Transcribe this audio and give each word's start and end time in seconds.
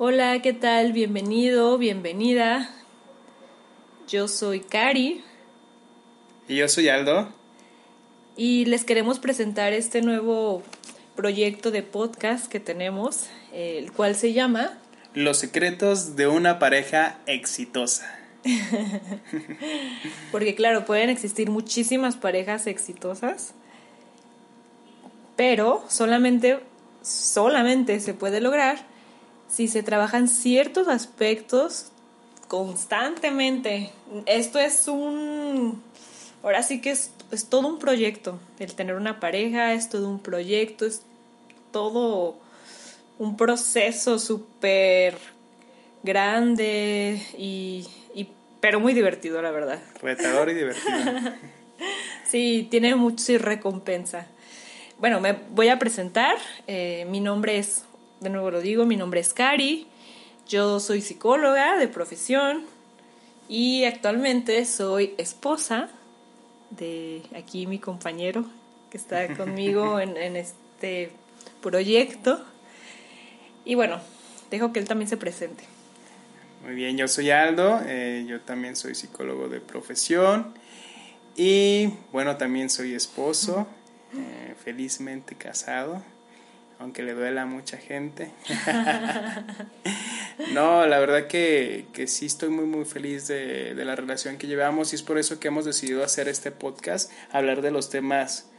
Hola, 0.00 0.40
¿qué 0.42 0.52
tal? 0.52 0.92
Bienvenido, 0.92 1.76
bienvenida. 1.76 2.70
Yo 4.06 4.28
soy 4.28 4.60
Cari. 4.60 5.24
Y 6.46 6.54
yo 6.54 6.68
soy 6.68 6.88
Aldo. 6.88 7.32
Y 8.36 8.66
les 8.66 8.84
queremos 8.84 9.18
presentar 9.18 9.72
este 9.72 10.00
nuevo 10.00 10.62
proyecto 11.16 11.72
de 11.72 11.82
podcast 11.82 12.46
que 12.46 12.60
tenemos, 12.60 13.26
el 13.52 13.90
cual 13.90 14.14
se 14.14 14.32
llama 14.32 14.78
Los 15.14 15.38
secretos 15.38 16.14
de 16.14 16.28
una 16.28 16.60
pareja 16.60 17.18
exitosa. 17.26 18.08
Porque 20.30 20.54
claro, 20.54 20.84
pueden 20.84 21.10
existir 21.10 21.50
muchísimas 21.50 22.16
parejas 22.16 22.68
exitosas, 22.68 23.52
pero 25.34 25.84
solamente, 25.88 26.60
solamente 27.02 27.98
se 27.98 28.14
puede 28.14 28.40
lograr 28.40 28.96
si 29.48 29.68
se 29.68 29.82
trabajan 29.82 30.28
ciertos 30.28 30.88
aspectos 30.88 31.90
constantemente. 32.48 33.90
Esto 34.26 34.58
es 34.58 34.88
un... 34.88 35.82
Ahora 36.42 36.62
sí 36.62 36.80
que 36.80 36.90
es, 36.90 37.10
es 37.30 37.46
todo 37.46 37.68
un 37.68 37.78
proyecto. 37.78 38.38
El 38.58 38.74
tener 38.74 38.94
una 38.94 39.20
pareja 39.20 39.74
es 39.74 39.88
todo 39.88 40.08
un 40.08 40.20
proyecto, 40.20 40.86
es 40.86 41.02
todo 41.72 42.36
un 43.18 43.36
proceso 43.36 44.18
súper 44.18 45.18
grande 46.02 47.20
y, 47.36 47.86
y, 48.14 48.28
pero 48.60 48.80
muy 48.80 48.94
divertido, 48.94 49.42
la 49.42 49.50
verdad. 49.50 49.80
Retador 50.00 50.48
y 50.50 50.54
divertido. 50.54 50.96
sí, 52.30 52.68
tiene 52.70 52.94
mucha 52.94 53.36
recompensa. 53.38 54.26
Bueno, 54.98 55.20
me 55.20 55.32
voy 55.50 55.68
a 55.68 55.78
presentar. 55.78 56.36
Eh, 56.66 57.06
mi 57.10 57.20
nombre 57.20 57.58
es 57.58 57.84
de 58.20 58.30
nuevo 58.30 58.50
lo 58.50 58.60
digo, 58.60 58.84
mi 58.84 58.96
nombre 58.96 59.20
es 59.20 59.32
Cari, 59.32 59.86
yo 60.48 60.80
soy 60.80 61.02
psicóloga 61.02 61.76
de 61.78 61.88
profesión 61.88 62.64
y 63.48 63.84
actualmente 63.84 64.64
soy 64.64 65.14
esposa 65.18 65.88
de 66.70 67.22
aquí 67.36 67.66
mi 67.66 67.78
compañero 67.78 68.44
que 68.90 68.96
está 68.96 69.34
conmigo 69.36 70.00
en, 70.00 70.36
este 70.36 71.12
proyecto. 71.62 72.44
Y 73.64 73.74
bueno, 73.74 74.00
dejo 74.50 74.72
que 74.72 74.80
él 74.80 74.88
también 74.88 75.08
se 75.08 75.16
presente. 75.16 75.64
Muy 76.64 76.74
bien, 76.74 76.96
yo 76.96 77.06
soy 77.06 77.30
Aldo, 77.30 77.80
eh, 77.86 78.24
yo 78.28 78.40
también 78.40 78.74
soy 78.74 78.94
psicólogo 78.94 79.48
de 79.48 79.60
profesión 79.60 80.54
y 81.36 81.90
bueno, 82.10 82.36
también 82.36 82.68
soy 82.68 82.94
esposo, 82.94 83.68
eh, 84.14 84.54
felizmente 84.64 85.36
casado 85.36 86.02
aunque 86.78 87.02
le 87.02 87.14
duela 87.14 87.42
a 87.42 87.46
mucha 87.46 87.76
gente. 87.76 88.30
no, 90.52 90.86
la 90.86 90.98
verdad 90.98 91.26
que, 91.26 91.86
que, 91.92 92.06
sí 92.06 92.26
estoy 92.26 92.50
muy 92.50 92.66
muy 92.66 92.84
feliz 92.84 93.26
de, 93.28 93.74
de, 93.74 93.84
la 93.84 93.96
relación 93.96 94.38
que 94.38 94.46
llevamos 94.46 94.92
y 94.92 94.96
es 94.96 95.02
por 95.02 95.18
eso 95.18 95.40
que 95.40 95.48
hemos 95.48 95.64
decidido 95.64 96.04
hacer 96.04 96.28
este 96.28 96.50
podcast, 96.50 97.10
hablar 97.32 97.62
de 97.62 97.70
los 97.70 97.90
temas, 97.90 98.50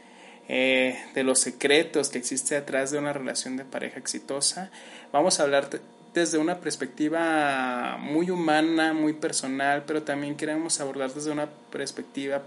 eh, 0.47 0.99
de 1.13 1.23
los 1.23 1.39
secretos 1.39 2.09
que 2.09 2.17
existe 2.17 2.57
atrás 2.57 2.91
de 2.91 2.97
una 2.97 3.13
relación 3.13 3.55
de 3.55 3.65
pareja 3.65 3.99
exitosa. 3.99 4.71
Vamos 5.13 5.39
a 5.39 5.43
hablar 5.43 5.69
desde 6.13 6.37
una 6.37 6.59
perspectiva 6.59 7.97
muy 7.99 8.31
humana, 8.31 8.93
muy 8.93 9.13
personal, 9.13 9.83
pero 9.85 10.03
también 10.03 10.35
queremos 10.35 10.81
abordar 10.81 11.13
desde 11.13 11.31
una 11.31 11.49
perspectiva 11.71 12.41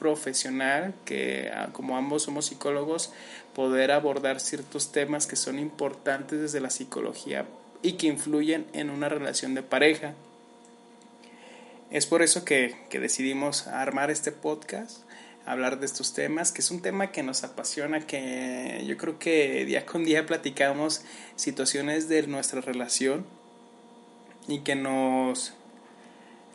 profesional, 0.00 0.94
que 1.04 1.50
ah, 1.54 1.68
como 1.72 1.98
ambos 1.98 2.22
somos 2.22 2.46
psicólogos, 2.46 3.12
poder 3.54 3.92
abordar 3.92 4.40
ciertos 4.40 4.92
temas 4.92 5.26
que 5.26 5.36
son 5.36 5.58
importantes 5.58 6.40
desde 6.40 6.60
la 6.60 6.70
psicología 6.70 7.44
y 7.82 7.92
que 7.92 8.06
influyen 8.06 8.66
en 8.72 8.88
una 8.88 9.10
relación 9.10 9.54
de 9.54 9.62
pareja. 9.62 10.14
Es 11.90 12.06
por 12.06 12.22
eso 12.22 12.46
que, 12.46 12.76
que 12.88 12.98
decidimos 12.98 13.66
armar 13.66 14.10
este 14.10 14.32
podcast, 14.32 15.02
hablar 15.44 15.80
de 15.80 15.84
estos 15.84 16.14
temas, 16.14 16.50
que 16.50 16.62
es 16.62 16.70
un 16.70 16.80
tema 16.80 17.12
que 17.12 17.22
nos 17.22 17.44
apasiona, 17.44 18.06
que 18.06 18.82
yo 18.86 18.96
creo 18.96 19.18
que 19.18 19.66
día 19.66 19.84
con 19.84 20.04
día 20.04 20.24
platicamos 20.24 21.02
situaciones 21.36 22.08
de 22.08 22.26
nuestra 22.26 22.62
relación 22.62 23.26
y 24.48 24.60
que 24.60 24.76
nos 24.76 25.52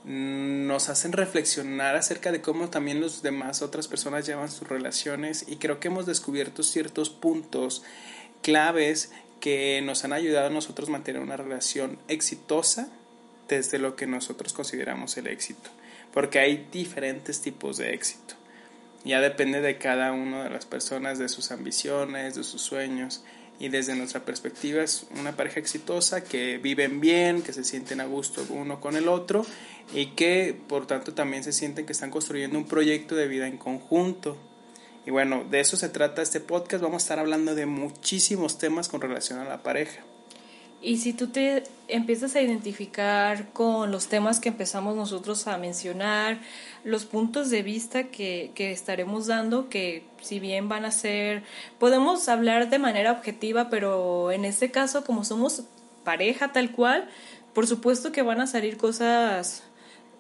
nos 0.06 0.90
hacen 0.90 1.14
reflexionar 1.14 1.96
acerca 1.96 2.32
de 2.32 2.42
cómo 2.42 2.70
también 2.70 3.02
los 3.02 3.24
demás, 3.24 3.64
otras 3.64 3.88
personas 3.88 4.26
llevan 4.26 4.52
sus 4.52 4.68
relaciones 4.68 5.46
y 5.48 5.56
creo 5.56 5.80
que 5.80 5.88
hemos 5.88 6.06
descubierto 6.06 6.62
ciertos 6.62 7.10
puntos 7.10 7.84
claves 8.44 9.12
que 9.40 9.82
nos 9.84 10.06
han 10.06 10.14
ayudado 10.14 10.48
a 10.48 10.52
nosotros 10.52 10.90
a 10.90 10.92
mantener 10.92 11.22
una 11.22 11.38
relación 11.38 11.98
exitosa 12.08 12.90
desde 13.48 13.80
lo 13.80 13.96
que 13.96 14.06
nosotros 14.06 14.54
consideramos 14.54 15.18
el 15.18 15.28
éxito, 15.28 15.70
porque 16.14 16.40
hay 16.40 16.68
diferentes 16.72 17.42
tipos 17.42 17.78
de 17.78 17.94
éxito. 17.94 18.36
Ya 19.04 19.22
depende 19.22 19.62
de 19.62 19.78
cada 19.78 20.12
una 20.14 20.44
de 20.44 20.50
las 20.50 20.66
personas, 20.66 21.20
de 21.20 21.30
sus 21.30 21.52
ambiciones, 21.52 22.36
de 22.36 22.44
sus 22.44 22.62
sueños 22.62 23.24
y 23.60 23.70
desde 23.70 23.96
nuestra 23.96 24.26
perspectiva 24.26 24.84
es 24.84 25.06
una 25.20 25.36
pareja 25.36 25.60
exitosa 25.60 26.24
que 26.24 26.58
viven 26.58 27.00
bien, 27.00 27.42
que 27.42 27.54
se 27.54 27.64
sienten 27.64 28.02
a 28.02 28.06
gusto 28.06 28.46
uno 28.50 28.82
con 28.82 28.96
el 28.96 29.08
otro 29.08 29.46
y 29.94 30.08
que 30.08 30.60
por 30.68 30.88
tanto 30.88 31.14
también 31.14 31.44
se 31.44 31.54
sienten 31.54 31.86
que 31.86 31.94
están 31.94 32.12
construyendo 32.12 32.58
un 32.58 32.66
proyecto 32.66 33.16
de 33.16 33.28
vida 33.28 33.48
en 33.48 33.58
conjunto. 33.58 34.38
Y 35.06 35.12
bueno, 35.12 35.46
de 35.50 35.60
eso 35.60 35.78
se 35.78 35.90
trata 35.90 36.22
este 36.22 36.40
podcast, 36.40 36.84
vamos 36.84 37.04
a 37.04 37.06
estar 37.06 37.20
hablando 37.20 37.56
de 37.56 37.66
muchísimos 37.66 38.58
temas 38.58 38.90
con 38.90 39.02
relación 39.02 39.40
a 39.40 39.46
la 39.46 39.62
pareja. 39.62 40.04
Y 40.82 40.98
si 40.98 41.14
tú 41.14 41.28
te 41.28 41.64
empiezas 41.88 42.36
a 42.36 42.42
identificar 42.42 43.52
con 43.54 43.92
los 43.92 44.08
temas 44.08 44.40
que 44.40 44.50
empezamos 44.50 44.96
nosotros 44.96 45.48
a 45.48 45.58
mencionar, 45.58 46.40
los 46.84 47.06
puntos 47.06 47.50
de 47.50 47.64
vista 47.64 48.06
que, 48.06 48.52
que, 48.54 48.72
estaremos 48.72 49.28
dando, 49.28 49.68
que 49.70 50.04
si 50.22 50.40
bien 50.40 50.70
van 50.70 50.86
a 50.86 50.92
ser, 50.92 51.44
podemos 51.80 52.30
hablar 52.30 52.70
de 52.70 52.78
manera 52.78 53.12
objetiva, 53.12 53.70
pero 53.70 54.32
en 54.32 54.46
este 54.46 54.70
caso, 54.70 55.04
como 55.04 55.24
somos 55.24 55.64
pareja 56.04 56.52
tal 56.52 56.72
cual, 56.72 57.10
por 57.54 57.66
supuesto 57.66 58.12
que 58.12 58.22
van 58.22 58.42
a 58.42 58.48
salir 58.48 58.78
cosas 58.78 59.64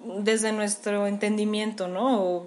desde 0.03 0.51
nuestro 0.51 1.05
entendimiento, 1.05 1.87
¿no? 1.87 2.45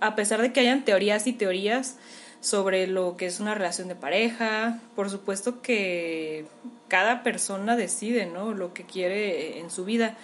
a 0.00 0.14
pesar 0.14 0.40
de 0.42 0.52
que 0.52 0.60
hayan 0.60 0.84
teorías 0.84 1.26
y 1.26 1.32
teorías, 1.32 1.96
sobre 2.40 2.86
lo 2.86 3.16
que 3.16 3.26
es 3.26 3.40
una 3.40 3.54
relación 3.54 3.88
de 3.88 3.94
pareja. 3.94 4.80
Por 4.94 5.10
supuesto 5.10 5.60
que 5.60 6.46
cada 6.88 7.22
persona 7.22 7.76
decide, 7.76 8.26
¿no? 8.26 8.52
Lo 8.54 8.72
que 8.72 8.84
quiere 8.84 9.58
en 9.58 9.70
su 9.70 9.84
vida. 9.84 10.16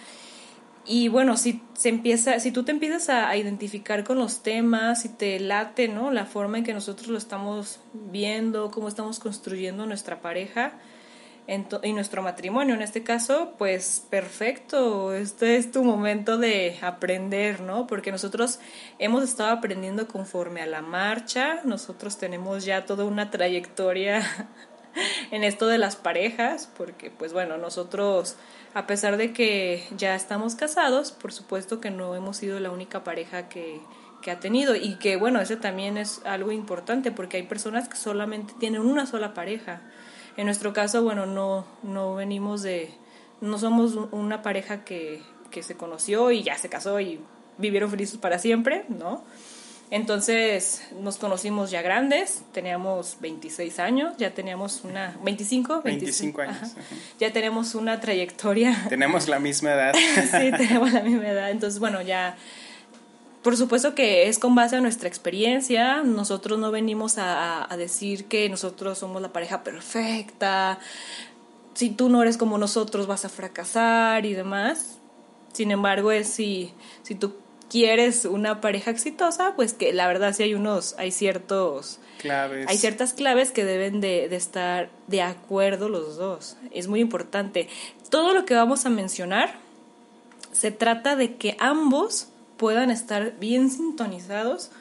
Y 0.87 1.07
bueno, 1.07 1.35
si 1.35 1.63
se 1.73 1.89
empieza, 1.89 2.39
si 2.39 2.51
tú 2.51 2.63
te 2.63 2.71
empiezas 2.71 3.09
a, 3.09 3.35
identificar 3.35 4.03
con 4.03 4.19
los 4.19 4.43
temas, 4.43 5.01
si 5.01 5.09
te 5.09 5.39
late, 5.39 5.87
¿no? 5.87 6.11
La 6.11 6.25
forma 6.25 6.59
en 6.59 6.63
que 6.63 6.73
nosotros 6.73 7.07
lo 7.07 7.17
estamos 7.17 7.79
viendo, 7.93 8.69
cómo 8.69 8.87
estamos 8.87 9.19
construyendo 9.19 9.87
nuestra 9.87 10.21
pareja, 10.21 10.73
y 11.47 11.93
nuestro 11.93 12.23
matrimonio 12.23 12.73
en 12.73 12.81
este 12.81 13.03
caso, 13.03 13.53
pues 13.59 14.05
perfecto, 14.09 15.13
este 15.13 15.57
es 15.57 15.71
tu 15.71 15.83
momento 15.83 16.37
de 16.37 16.77
aprender, 16.81 17.61
¿no? 17.61 17.85
Porque 17.85 18.11
nosotros 18.11 18.59
hemos 18.97 19.23
estado 19.23 19.51
aprendiendo 19.51 20.07
conforme 20.07 20.61
a 20.61 20.65
la 20.65 20.81
marcha, 20.81 21.61
nosotros 21.63 22.17
tenemos 22.17 22.65
ya 22.65 22.85
toda 22.85 23.05
una 23.05 23.29
trayectoria 23.29 24.23
en 25.31 25.43
esto 25.43 25.67
de 25.67 25.77
las 25.77 25.95
parejas, 25.95 26.67
porque 26.75 27.11
pues 27.11 27.31
bueno, 27.31 27.57
nosotros 27.57 28.37
a 28.73 28.87
pesar 28.87 29.17
de 29.17 29.31
que 29.31 29.83
ya 29.95 30.15
estamos 30.15 30.55
casados, 30.55 31.11
por 31.11 31.31
supuesto 31.31 31.79
que 31.79 31.91
no 31.91 32.15
hemos 32.15 32.37
sido 32.37 32.59
la 32.59 32.71
única 32.71 33.03
pareja 33.03 33.49
que, 33.49 33.79
que 34.23 34.31
ha 34.31 34.39
tenido 34.39 34.75
y 34.75 34.95
que 34.95 35.15
bueno, 35.15 35.39
ese 35.39 35.57
también 35.57 35.97
es 35.97 36.21
algo 36.25 36.51
importante 36.51 37.11
porque 37.11 37.37
hay 37.37 37.43
personas 37.43 37.87
que 37.87 37.97
solamente 37.97 38.55
tienen 38.59 38.81
una 38.81 39.05
sola 39.05 39.35
pareja 39.35 39.83
en 40.37 40.45
nuestro 40.45 40.73
caso, 40.73 41.03
bueno, 41.03 41.25
no, 41.25 41.65
no 41.83 42.15
venimos 42.15 42.61
de, 42.61 42.89
no 43.41 43.57
somos 43.57 43.95
una 44.11 44.41
pareja 44.41 44.83
que, 44.83 45.21
que 45.51 45.63
se 45.63 45.75
conoció 45.75 46.31
y 46.31 46.43
ya 46.43 46.57
se 46.57 46.69
casó 46.69 46.99
y 46.99 47.19
vivieron 47.57 47.89
felices 47.89 48.17
para 48.17 48.39
siempre, 48.39 48.85
¿no? 48.89 49.23
Entonces 49.91 50.81
nos 50.99 51.17
conocimos 51.17 51.69
ya 51.69 51.81
grandes, 51.81 52.41
teníamos 52.53 53.17
26 53.21 53.79
años, 53.79 54.17
ya 54.17 54.33
teníamos 54.33 54.83
una... 54.83 55.15
¿25? 55.23 55.83
25, 55.83 56.41
años. 56.41 56.75
Ya 57.19 57.31
tenemos 57.31 57.75
una 57.75 57.99
trayectoria. 57.99 58.87
Tenemos 58.89 59.27
la 59.27 59.39
misma 59.39 59.73
edad. 59.73 59.93
sí, 60.15 60.51
tenemos 60.57 60.91
la 60.91 61.01
misma 61.01 61.27
edad. 61.27 61.51
Entonces, 61.51 61.79
bueno, 61.79 62.01
ya 62.01 62.35
por 63.45 63.57
supuesto 63.57 63.93
que 63.93 64.27
es 64.27 64.39
con 64.39 64.55
base 64.55 64.75
a 64.75 64.81
nuestra 64.81 65.07
experiencia, 65.07 66.01
nosotros 66.01 66.57
no 66.57 66.71
venimos 66.71 67.19
a, 67.19 67.67
decir 67.77 68.25
que 68.25 68.49
nosotros 68.49 68.97
somos 68.97 69.21
la 69.21 69.31
pareja 69.31 69.63
perfecta, 69.63 70.79
si 71.75 71.91
tú 71.91 72.09
no 72.09 72.23
eres 72.23 72.37
como 72.37 72.57
nosotros 72.57 73.05
vas 73.05 73.23
a 73.23 73.29
fracasar 73.29 74.25
y 74.25 74.33
demás. 74.33 74.97
Sin 75.53 75.69
embargo, 75.69 76.11
es 76.11 76.27
si, 76.27 76.73
si 77.03 77.13
tú 77.13 77.35
quieres 77.69 78.25
una 78.25 78.61
pareja 78.61 78.89
exitosa, 78.89 79.53
pues 79.55 79.73
que 79.73 79.93
la 79.93 80.07
verdad 80.07 80.33
sí 80.33 80.41
hay 80.41 80.55
unos, 80.55 80.95
hay 80.97 81.11
ciertos 81.11 81.99
claves. 82.17 82.65
Hay 82.67 82.77
ciertas 82.77 83.13
claves 83.13 83.51
que 83.51 83.63
deben 83.63 84.01
de, 84.01 84.27
de 84.27 84.37
estar 84.37 84.89
de 85.05 85.21
acuerdo 85.21 85.87
los 85.87 86.17
dos. 86.17 86.57
Es 86.71 86.87
muy 86.87 86.99
importante. 86.99 87.69
Todo 88.09 88.33
lo 88.33 88.43
que 88.45 88.55
vamos 88.55 88.87
a 88.87 88.89
mencionar 88.89 89.53
se 90.51 90.71
trata 90.71 91.15
de 91.15 91.35
que 91.35 91.55
ambos 91.59 92.29
puedan 92.57 92.91
estar 92.91 93.33
bien 93.39 93.69
sintonizados 93.69 94.71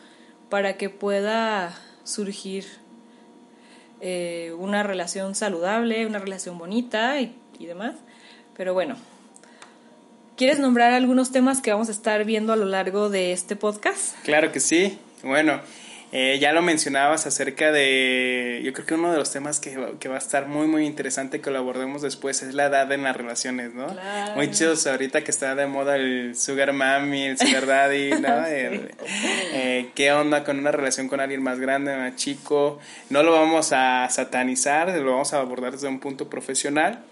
para 0.49 0.77
que 0.77 0.91
pueda 0.91 1.77
surgir 2.05 2.65
eh, 4.01 4.55
una 4.59 4.83
relación 4.83 5.35
saludable, 5.35 6.07
una 6.07 6.19
relación 6.19 6.59
bonita 6.59 7.21
y, 7.21 7.35
y 7.59 7.67
demás. 7.67 7.95
Pero 8.57 8.75
bueno, 8.75 8.97
¿quieres 10.37 10.59
nombrar 10.59 10.93
algunos 10.93 11.33
temas 11.33 11.61
que 11.61 11.73
vamos 11.73 11.89
a 11.89 11.93
estar 11.93 12.25
viendo 12.25 12.53
a 12.53 12.57
lo 12.57 12.67
largo 12.67 13.11
de 13.11 13.33
este 13.33 13.57
podcast? 13.57 14.17
Claro 14.25 14.53
que 14.53 14.61
sí. 14.61 14.99
Bueno, 15.23 15.61
eh, 16.13 16.39
ya 16.41 16.53
lo 16.53 16.63
mencionabas 16.63 17.27
acerca 17.27 17.73
de, 17.73 18.61
yo 18.65 18.73
creo 18.73 18.87
que 18.87 18.95
uno 18.95 19.11
de 19.11 19.19
los 19.19 19.33
temas 19.33 19.59
que, 19.59 19.77
que, 19.99 20.09
va 20.09 20.15
a 20.15 20.19
estar 20.19 20.47
muy, 20.47 20.67
muy 20.67 20.87
interesante 20.87 21.41
que 21.41 21.51
lo 21.51 21.59
abordemos 21.59 22.03
después 22.03 22.43
es 22.43 22.55
la 22.55 22.67
edad 22.67 22.91
en 22.93 23.03
las 23.03 23.17
relaciones, 23.17 23.75
¿no? 23.75 23.89
Claro. 23.89 24.37
Muchos 24.37 24.87
ahorita 24.87 25.25
que 25.25 25.31
está 25.31 25.55
de 25.55 25.67
moda 25.67 25.97
el 25.97 26.37
sugar 26.37 26.73
mami, 26.73 27.25
el 27.25 27.39
sugar 27.39 27.67
daddy, 27.67 28.11
¿no? 28.21 28.47
Eh, 28.47 28.91
eh, 29.53 29.91
¿Qué 29.95 30.13
onda 30.13 30.45
con 30.45 30.59
una 30.59 30.71
relación 30.71 31.09
con 31.09 31.21
alguien 31.21 31.43
más 31.43 31.59
grande, 31.59 31.97
más 31.97 32.15
chico? 32.17 32.79
No 33.11 33.23
lo 33.23 33.33
vamos 33.33 33.73
a 33.73 34.09
satanizar, 34.09 34.89
lo 34.97 35.13
vamos 35.13 35.33
a 35.35 35.41
abordar 35.41 35.73
desde 35.73 35.89
un 35.89 36.01
punto 36.01 36.29
profesional. 36.29 37.03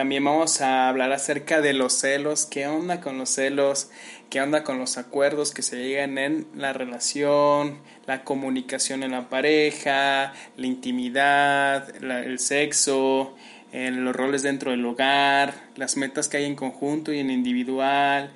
También 0.00 0.24
vamos 0.24 0.62
a 0.62 0.88
hablar 0.88 1.12
acerca 1.12 1.60
de 1.60 1.74
los 1.74 1.92
celos, 1.92 2.46
qué 2.46 2.66
onda 2.66 3.02
con 3.02 3.18
los 3.18 3.28
celos, 3.28 3.90
qué 4.30 4.40
onda 4.40 4.64
con 4.64 4.78
los 4.78 4.96
acuerdos 4.96 5.52
que 5.52 5.60
se 5.60 5.76
llegan 5.76 6.16
en 6.16 6.46
la 6.54 6.72
relación, 6.72 7.80
la 8.06 8.24
comunicación 8.24 9.02
en 9.02 9.10
la 9.10 9.28
pareja, 9.28 10.32
la 10.56 10.66
intimidad, 10.66 11.94
la, 12.00 12.20
el 12.20 12.38
sexo, 12.38 13.36
eh, 13.72 13.90
los 13.90 14.16
roles 14.16 14.42
dentro 14.42 14.70
del 14.70 14.86
hogar, 14.86 15.52
las 15.76 15.98
metas 15.98 16.28
que 16.28 16.38
hay 16.38 16.46
en 16.46 16.56
conjunto 16.56 17.12
y 17.12 17.18
en 17.18 17.30
individual, 17.30 18.30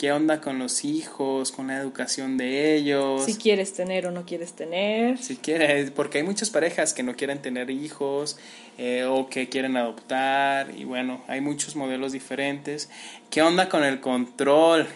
qué 0.00 0.12
onda 0.12 0.40
con 0.40 0.58
los 0.58 0.86
hijos, 0.86 1.52
con 1.52 1.66
la 1.66 1.76
educación 1.76 2.38
de 2.38 2.74
ellos. 2.74 3.22
Si 3.22 3.36
quieres 3.36 3.74
tener 3.74 4.06
o 4.06 4.10
no 4.10 4.24
quieres 4.24 4.54
tener. 4.54 5.18
Si 5.18 5.36
quieres, 5.36 5.90
porque 5.90 6.16
hay 6.16 6.24
muchas 6.24 6.48
parejas 6.48 6.94
que 6.94 7.02
no 7.02 7.16
quieren 7.16 7.42
tener 7.42 7.68
hijos 7.68 8.38
eh, 8.78 9.04
o 9.04 9.28
que 9.28 9.50
quieren 9.50 9.76
adoptar 9.76 10.70
y 10.74 10.84
bueno, 10.84 11.22
hay 11.28 11.42
muchos 11.42 11.76
modelos 11.76 12.12
diferentes. 12.12 12.88
¿Qué 13.28 13.42
onda 13.42 13.68
con 13.68 13.84
el 13.84 14.00
control? 14.00 14.86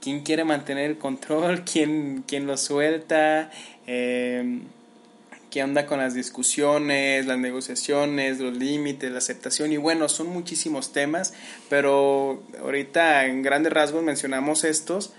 ¿Quién 0.00 0.22
quiere 0.22 0.44
mantener 0.44 0.88
el 0.92 0.96
control? 0.96 1.62
¿Quién, 1.70 2.24
quién 2.26 2.46
lo 2.46 2.56
suelta? 2.56 3.50
Eh, 3.86 4.60
qué 5.52 5.62
onda 5.62 5.84
con 5.84 5.98
las 5.98 6.14
discusiones, 6.14 7.26
las 7.26 7.38
negociaciones, 7.38 8.40
los 8.40 8.56
límites, 8.56 9.12
la 9.12 9.18
aceptación 9.18 9.70
y 9.70 9.76
bueno, 9.76 10.08
son 10.08 10.28
muchísimos 10.28 10.92
temas, 10.94 11.34
pero 11.68 12.42
ahorita 12.58 13.26
en 13.26 13.42
grandes 13.42 13.70
rasgos 13.70 14.02
mencionamos 14.02 14.64
estos. 14.64 15.12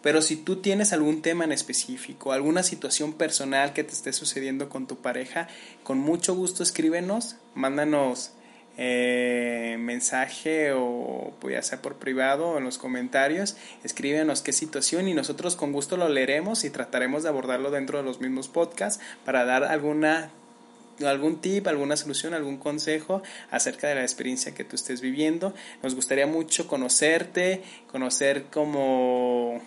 Pero 0.00 0.22
si 0.22 0.36
tú 0.36 0.56
tienes 0.56 0.92
algún 0.92 1.22
tema 1.22 1.42
en 1.42 1.50
específico, 1.50 2.32
alguna 2.32 2.62
situación 2.62 3.14
personal 3.14 3.72
que 3.72 3.82
te 3.82 3.92
esté 3.92 4.12
sucediendo 4.12 4.68
con 4.68 4.86
tu 4.86 4.98
pareja, 4.98 5.48
con 5.82 5.98
mucho 5.98 6.36
gusto 6.36 6.62
escríbenos, 6.62 7.34
mándanos 7.54 8.30
eh, 8.78 9.76
mensaje 9.78 10.72
o 10.72 11.32
pues, 11.40 11.54
ya 11.54 11.62
sea 11.62 11.82
por 11.82 11.96
privado 11.96 12.50
o 12.50 12.58
en 12.58 12.64
los 12.64 12.78
comentarios, 12.78 13.56
escríbenos 13.84 14.42
qué 14.42 14.52
situación 14.52 15.08
y 15.08 15.14
nosotros 15.14 15.56
con 15.56 15.72
gusto 15.72 15.96
lo 15.96 16.08
leeremos 16.08 16.64
y 16.64 16.70
trataremos 16.70 17.22
de 17.22 17.28
abordarlo 17.28 17.70
dentro 17.70 17.98
de 17.98 18.04
los 18.04 18.20
mismos 18.20 18.48
podcasts 18.48 19.02
para 19.24 19.44
dar 19.44 19.64
alguna 19.64 20.30
algún 21.04 21.40
tip, 21.40 21.66
alguna 21.66 21.96
solución, 21.96 22.34
algún 22.34 22.58
consejo 22.58 23.22
acerca 23.50 23.88
de 23.88 23.96
la 23.96 24.02
experiencia 24.02 24.54
que 24.54 24.64
tú 24.64 24.76
estés 24.76 25.00
viviendo. 25.00 25.54
Nos 25.82 25.94
gustaría 25.94 26.26
mucho 26.26 26.68
conocerte, 26.68 27.62
conocer 27.90 28.44
como, 28.44 29.60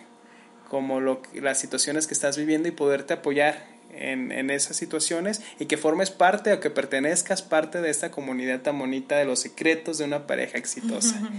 como 0.68 1.00
lo, 1.00 1.20
las 1.34 1.58
situaciones 1.58 2.06
que 2.06 2.14
estás 2.14 2.36
viviendo 2.36 2.68
y 2.68 2.72
poderte 2.72 3.14
apoyar 3.14 3.75
en, 3.98 4.32
en, 4.32 4.50
esas 4.50 4.76
situaciones 4.76 5.42
y 5.58 5.66
que 5.66 5.76
formes 5.76 6.10
parte 6.10 6.52
o 6.52 6.60
que 6.60 6.70
pertenezcas 6.70 7.42
parte 7.42 7.80
de 7.80 7.90
esta 7.90 8.10
comunidad 8.10 8.60
tan 8.60 8.78
bonita 8.78 9.16
de 9.16 9.24
los 9.24 9.40
secretos 9.40 9.98
de 9.98 10.04
una 10.04 10.26
pareja 10.26 10.58
exitosa. 10.58 11.20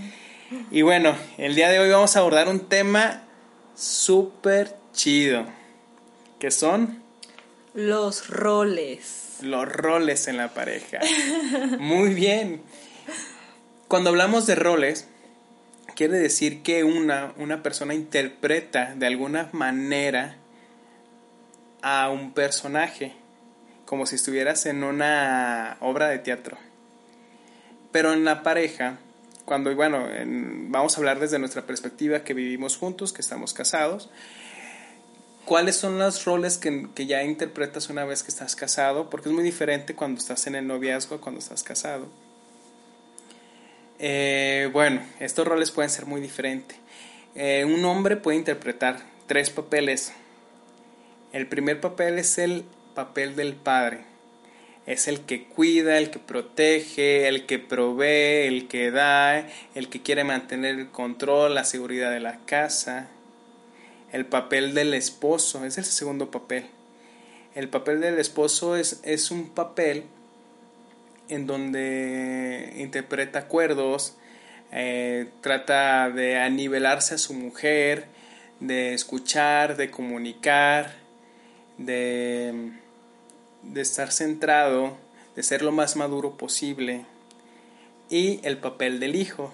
Y 0.71 0.81
bueno, 0.81 1.13
el 1.37 1.55
día 1.55 1.69
de 1.69 1.79
hoy 1.79 1.89
vamos 1.89 2.15
a 2.15 2.19
abordar 2.19 2.47
un 2.47 2.69
tema 2.69 3.23
súper 3.75 4.77
chido, 4.93 5.45
que 6.39 6.51
son 6.51 7.03
los 7.73 8.29
roles. 8.29 9.37
Los 9.41 9.71
roles 9.71 10.27
en 10.27 10.37
la 10.37 10.53
pareja. 10.53 10.99
Muy 11.79 12.13
bien. 12.13 12.61
Cuando 13.87 14.09
hablamos 14.09 14.47
de 14.47 14.55
roles, 14.55 15.07
quiere 15.95 16.17
decir 16.17 16.63
que 16.63 16.83
una, 16.83 17.33
una 17.37 17.61
persona 17.61 17.93
interpreta 17.93 18.95
de 18.95 19.05
alguna 19.05 19.49
manera 19.51 20.36
a 21.89 22.09
un 22.09 22.33
personaje, 22.33 23.13
como 23.85 24.05
si 24.05 24.15
estuvieras 24.15 24.65
en 24.65 24.83
una 24.83 25.77
obra 25.79 26.09
de 26.09 26.19
teatro. 26.19 26.57
Pero 27.93 28.11
en 28.11 28.25
la 28.25 28.43
pareja, 28.43 28.97
cuando, 29.45 29.73
bueno, 29.73 30.05
en, 30.13 30.69
vamos 30.69 30.95
a 30.95 30.97
hablar 30.99 31.19
desde 31.19 31.39
nuestra 31.39 31.61
perspectiva 31.61 32.25
que 32.25 32.33
vivimos 32.33 32.75
juntos, 32.75 33.13
que 33.13 33.21
estamos 33.21 33.53
casados, 33.53 34.09
¿cuáles 35.45 35.77
son 35.77 35.97
los 35.97 36.25
roles 36.25 36.57
que, 36.57 36.89
que, 36.93 37.05
ya 37.05 37.23
interpretas 37.23 37.89
una 37.89 38.03
vez 38.03 38.21
que 38.21 38.31
estás 38.31 38.57
casado? 38.57 39.09
Porque 39.09 39.29
es 39.29 39.35
muy 39.35 39.45
diferente 39.45 39.95
cuando 39.95 40.19
estás 40.19 40.45
en 40.47 40.55
el 40.55 40.67
noviazgo, 40.67 41.21
cuando 41.21 41.39
estás 41.39 41.63
casado. 41.63 42.07
Eh, 43.97 44.69
bueno, 44.73 45.01
estos 45.21 45.47
roles 45.47 45.71
pueden 45.71 45.89
ser 45.89 46.05
muy 46.05 46.19
diferentes. 46.19 46.77
Eh, 47.33 47.63
un 47.63 47.85
hombre 47.85 48.17
puede 48.17 48.37
interpretar 48.37 48.99
tres 49.25 49.49
papeles 49.49 50.11
el 51.33 51.47
primer 51.47 51.81
papel 51.81 52.17
es 52.19 52.37
el 52.37 52.63
papel 52.95 53.35
del 53.35 53.55
padre. 53.55 54.01
Es 54.85 55.09
el 55.09 55.21
que 55.21 55.43
cuida, 55.43 55.97
el 55.97 56.09
que 56.11 56.19
protege, 56.19 57.27
el 57.27 57.45
que 57.45 57.59
provee, 57.59 58.47
el 58.47 58.67
que 58.69 58.89
da, 58.89 59.45
el 59.75 59.89
que 59.89 60.01
quiere 60.01 60.23
mantener 60.23 60.75
el 60.75 60.89
control, 60.89 61.55
la 61.55 61.65
seguridad 61.65 62.09
de 62.11 62.21
la 62.21 62.39
casa. 62.45 63.09
El 64.13 64.25
papel 64.25 64.73
del 64.73 64.93
esposo 64.93 65.65
es 65.65 65.77
el 65.77 65.83
segundo 65.83 66.31
papel. 66.31 66.67
El 67.53 67.67
papel 67.67 67.99
del 67.99 68.17
esposo 68.17 68.77
es, 68.77 69.01
es 69.03 69.29
un 69.29 69.49
papel 69.49 70.05
en 71.27 71.47
donde 71.47 72.73
interpreta 72.77 73.39
acuerdos, 73.39 74.15
eh, 74.71 75.27
trata 75.41 76.09
de 76.09 76.37
anivelarse 76.37 77.15
a 77.15 77.17
su 77.17 77.33
mujer, 77.33 78.05
de 78.59 78.93
escuchar, 78.93 79.75
de 79.75 79.91
comunicar, 79.91 81.06
de, 81.77 82.71
de 83.63 83.81
estar 83.81 84.11
centrado, 84.11 84.97
de 85.35 85.43
ser 85.43 85.61
lo 85.61 85.71
más 85.71 85.95
maduro 85.95 86.37
posible. 86.37 87.05
Y 88.09 88.39
el 88.43 88.57
papel 88.57 88.99
del 88.99 89.15
hijo, 89.15 89.53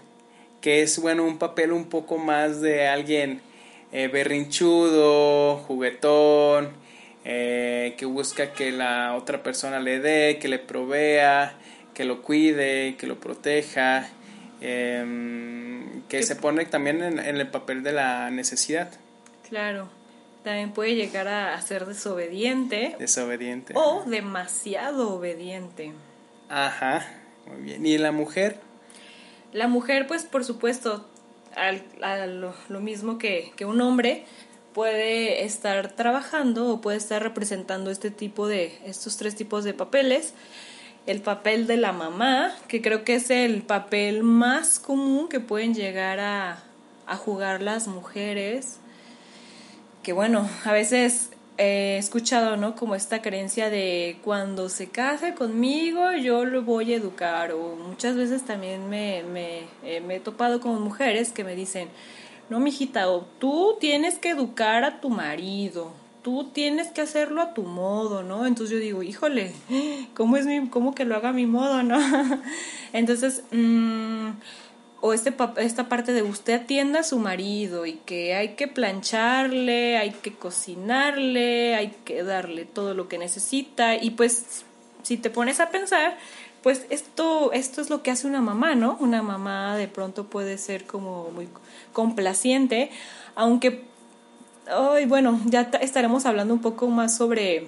que 0.61 0.81
es 0.81 0.99
bueno 0.99 1.25
un 1.25 1.37
papel 1.37 1.71
un 1.71 1.85
poco 1.85 2.17
más 2.17 2.61
de 2.61 2.87
alguien 2.87 3.41
eh, 3.91 4.07
berrinchudo, 4.07 5.57
juguetón, 5.57 6.71
eh, 7.25 7.95
que 7.97 8.05
busca 8.05 8.53
que 8.53 8.71
la 8.71 9.15
otra 9.15 9.43
persona 9.43 9.79
le 9.79 9.99
dé, 9.99 10.37
que 10.39 10.47
le 10.47 10.59
provea, 10.59 11.57
que 11.93 12.05
lo 12.05 12.21
cuide, 12.21 12.95
que 12.95 13.07
lo 13.07 13.19
proteja, 13.19 14.09
eh, 14.61 15.83
que 16.07 16.23
se 16.23 16.35
pone 16.35 16.65
también 16.65 17.01
en, 17.01 17.19
en 17.19 17.37
el 17.37 17.47
papel 17.47 17.81
de 17.81 17.91
la 17.91 18.29
necesidad. 18.29 18.91
Claro 19.49 20.02
también 20.43 20.71
puede 20.71 20.95
llegar 20.95 21.27
a, 21.27 21.59
ser 21.61 21.85
desobediente. 21.85 22.95
Desobediente. 22.99 23.73
O 23.75 24.03
demasiado 24.05 25.15
obediente. 25.15 25.93
Ajá, 26.49 27.07
muy 27.47 27.61
bien. 27.61 27.85
¿Y 27.85 27.97
la 27.97 28.11
mujer? 28.11 28.59
La 29.53 29.67
mujer, 29.67 30.07
pues 30.07 30.23
por 30.23 30.43
supuesto, 30.43 31.07
al, 31.55 31.83
a 32.01 32.25
lo, 32.27 32.53
lo, 32.69 32.79
mismo 32.81 33.17
que, 33.17 33.53
que 33.55 33.65
un 33.65 33.79
hombre, 33.81 34.25
puede 34.73 35.45
estar 35.45 35.91
trabajando 35.91 36.69
o 36.69 36.81
puede 36.81 36.97
estar 36.97 37.21
representando 37.21 37.91
este 37.91 38.11
tipo 38.11 38.47
de, 38.47 38.77
estos 38.85 39.17
tres 39.17 39.35
tipos 39.35 39.63
de 39.63 39.73
papeles. 39.73 40.33
El 41.05 41.21
papel 41.21 41.67
de 41.67 41.77
la 41.77 41.91
mamá, 41.91 42.55
que 42.67 42.81
creo 42.81 43.03
que 43.03 43.15
es 43.15 43.29
el 43.29 43.61
papel 43.61 44.23
más 44.23 44.79
común 44.79 45.27
que 45.27 45.39
pueden 45.39 45.73
llegar 45.73 46.19
a, 46.19 46.63
a 47.05 47.17
jugar 47.17 47.61
las 47.61 47.87
mujeres 47.87 48.79
que 50.03 50.13
bueno, 50.13 50.47
a 50.65 50.71
veces 50.71 51.31
he 51.57 51.97
escuchado, 51.97 52.57
¿no? 52.57 52.75
Como 52.75 52.95
esta 52.95 53.21
creencia 53.21 53.69
de 53.69 54.17
cuando 54.23 54.69
se 54.69 54.89
case 54.89 55.33
conmigo 55.33 56.11
yo 56.13 56.45
lo 56.45 56.63
voy 56.63 56.93
a 56.93 56.97
educar 56.97 57.51
o 57.51 57.75
muchas 57.75 58.15
veces 58.15 58.43
también 58.43 58.89
me, 58.89 59.23
me, 59.23 59.61
eh, 59.83 60.01
me 60.01 60.17
he 60.17 60.19
topado 60.19 60.59
con 60.59 60.81
mujeres 60.81 61.31
que 61.31 61.43
me 61.43 61.55
dicen, 61.55 61.89
no, 62.49 62.59
mijita, 62.59 63.09
o 63.09 63.21
tú 63.39 63.77
tienes 63.79 64.17
que 64.17 64.29
educar 64.29 64.83
a 64.83 64.99
tu 64.99 65.09
marido, 65.09 65.93
tú 66.23 66.49
tienes 66.53 66.89
que 66.89 67.01
hacerlo 67.01 67.41
a 67.41 67.53
tu 67.53 67.63
modo, 67.63 68.23
¿no? 68.23 68.45
Entonces 68.45 68.75
yo 68.75 68.81
digo, 68.81 69.03
híjole, 69.03 69.53
¿cómo 70.15 70.37
es 70.37 70.45
mi, 70.45 70.67
cómo 70.69 70.95
que 70.95 71.05
lo 71.05 71.15
haga 71.15 71.29
a 71.29 71.33
mi 71.33 71.45
modo, 71.45 71.83
no? 71.83 71.97
Entonces, 72.93 73.43
mmm, 73.51 74.31
o 75.05 75.11
este, 75.11 75.33
esta 75.57 75.89
parte 75.89 76.13
de 76.13 76.23
usted 76.23 76.61
atienda 76.61 77.01
a 77.01 77.03
su 77.03 77.19
marido 77.19 77.85
y 77.85 77.95
que 78.05 78.35
hay 78.35 78.55
que 78.55 78.69
plancharle, 78.69 79.97
hay 79.97 80.11
que 80.11 80.31
cocinarle, 80.31 81.75
hay 81.75 81.93
que 82.05 82.23
darle 82.23 82.63
todo 82.63 82.93
lo 82.93 83.09
que 83.09 83.17
necesita 83.17 83.97
y 83.97 84.11
pues 84.11 84.63
si 85.01 85.17
te 85.17 85.29
pones 85.29 85.59
a 85.59 85.71
pensar, 85.71 86.17
pues 86.61 86.85
esto, 86.89 87.51
esto 87.51 87.81
es 87.81 87.89
lo 87.89 88.01
que 88.01 88.11
hace 88.11 88.27
una 88.27 88.39
mamá, 88.39 88.75
¿no? 88.75 88.95
Una 89.01 89.21
mamá 89.21 89.75
de 89.75 89.89
pronto 89.89 90.23
puede 90.27 90.57
ser 90.57 90.85
como 90.85 91.31
muy 91.31 91.49
complaciente, 91.91 92.89
aunque, 93.35 93.83
hoy 94.73 95.03
bueno, 95.03 95.37
ya 95.47 95.69
estaremos 95.81 96.25
hablando 96.25 96.53
un 96.53 96.61
poco 96.61 96.87
más 96.87 97.17
sobre 97.17 97.67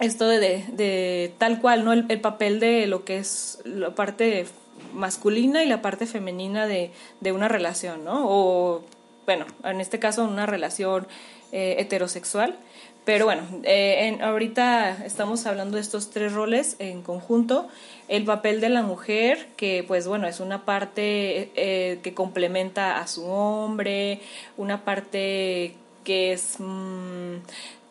esto 0.00 0.26
de, 0.26 0.64
de, 0.72 1.32
tal 1.38 1.60
cual, 1.60 1.84
¿no? 1.84 1.92
El, 1.92 2.06
el, 2.08 2.20
papel 2.20 2.58
de 2.58 2.88
lo 2.88 3.04
que 3.04 3.18
es 3.18 3.60
la 3.64 3.94
parte 3.94 4.44
masculina 4.94 5.62
y 5.62 5.68
la 5.68 5.82
parte 5.82 6.06
femenina 6.06 6.66
de, 6.66 6.90
de 7.20 7.32
una 7.32 7.48
relación, 7.48 8.04
¿no? 8.04 8.26
O, 8.28 8.82
bueno, 9.26 9.46
en 9.64 9.80
este 9.80 9.98
caso 9.98 10.24
una 10.24 10.46
relación 10.46 11.06
eh, 11.52 11.76
heterosexual. 11.78 12.56
Pero 13.04 13.26
bueno, 13.26 13.42
eh, 13.64 14.08
en, 14.08 14.22
ahorita 14.22 15.04
estamos 15.04 15.44
hablando 15.44 15.76
de 15.76 15.82
estos 15.82 16.10
tres 16.10 16.32
roles 16.32 16.76
en 16.78 17.02
conjunto. 17.02 17.68
El 18.08 18.24
papel 18.24 18.60
de 18.60 18.70
la 18.70 18.82
mujer, 18.82 19.48
que 19.56 19.84
pues 19.86 20.08
bueno, 20.08 20.26
es 20.26 20.40
una 20.40 20.64
parte 20.64 21.50
eh, 21.54 22.00
que 22.02 22.14
complementa 22.14 22.98
a 22.98 23.06
su 23.06 23.26
hombre, 23.26 24.20
una 24.56 24.84
parte 24.84 25.74
que 26.02 26.32
es... 26.32 26.56
Mm, 26.58 27.36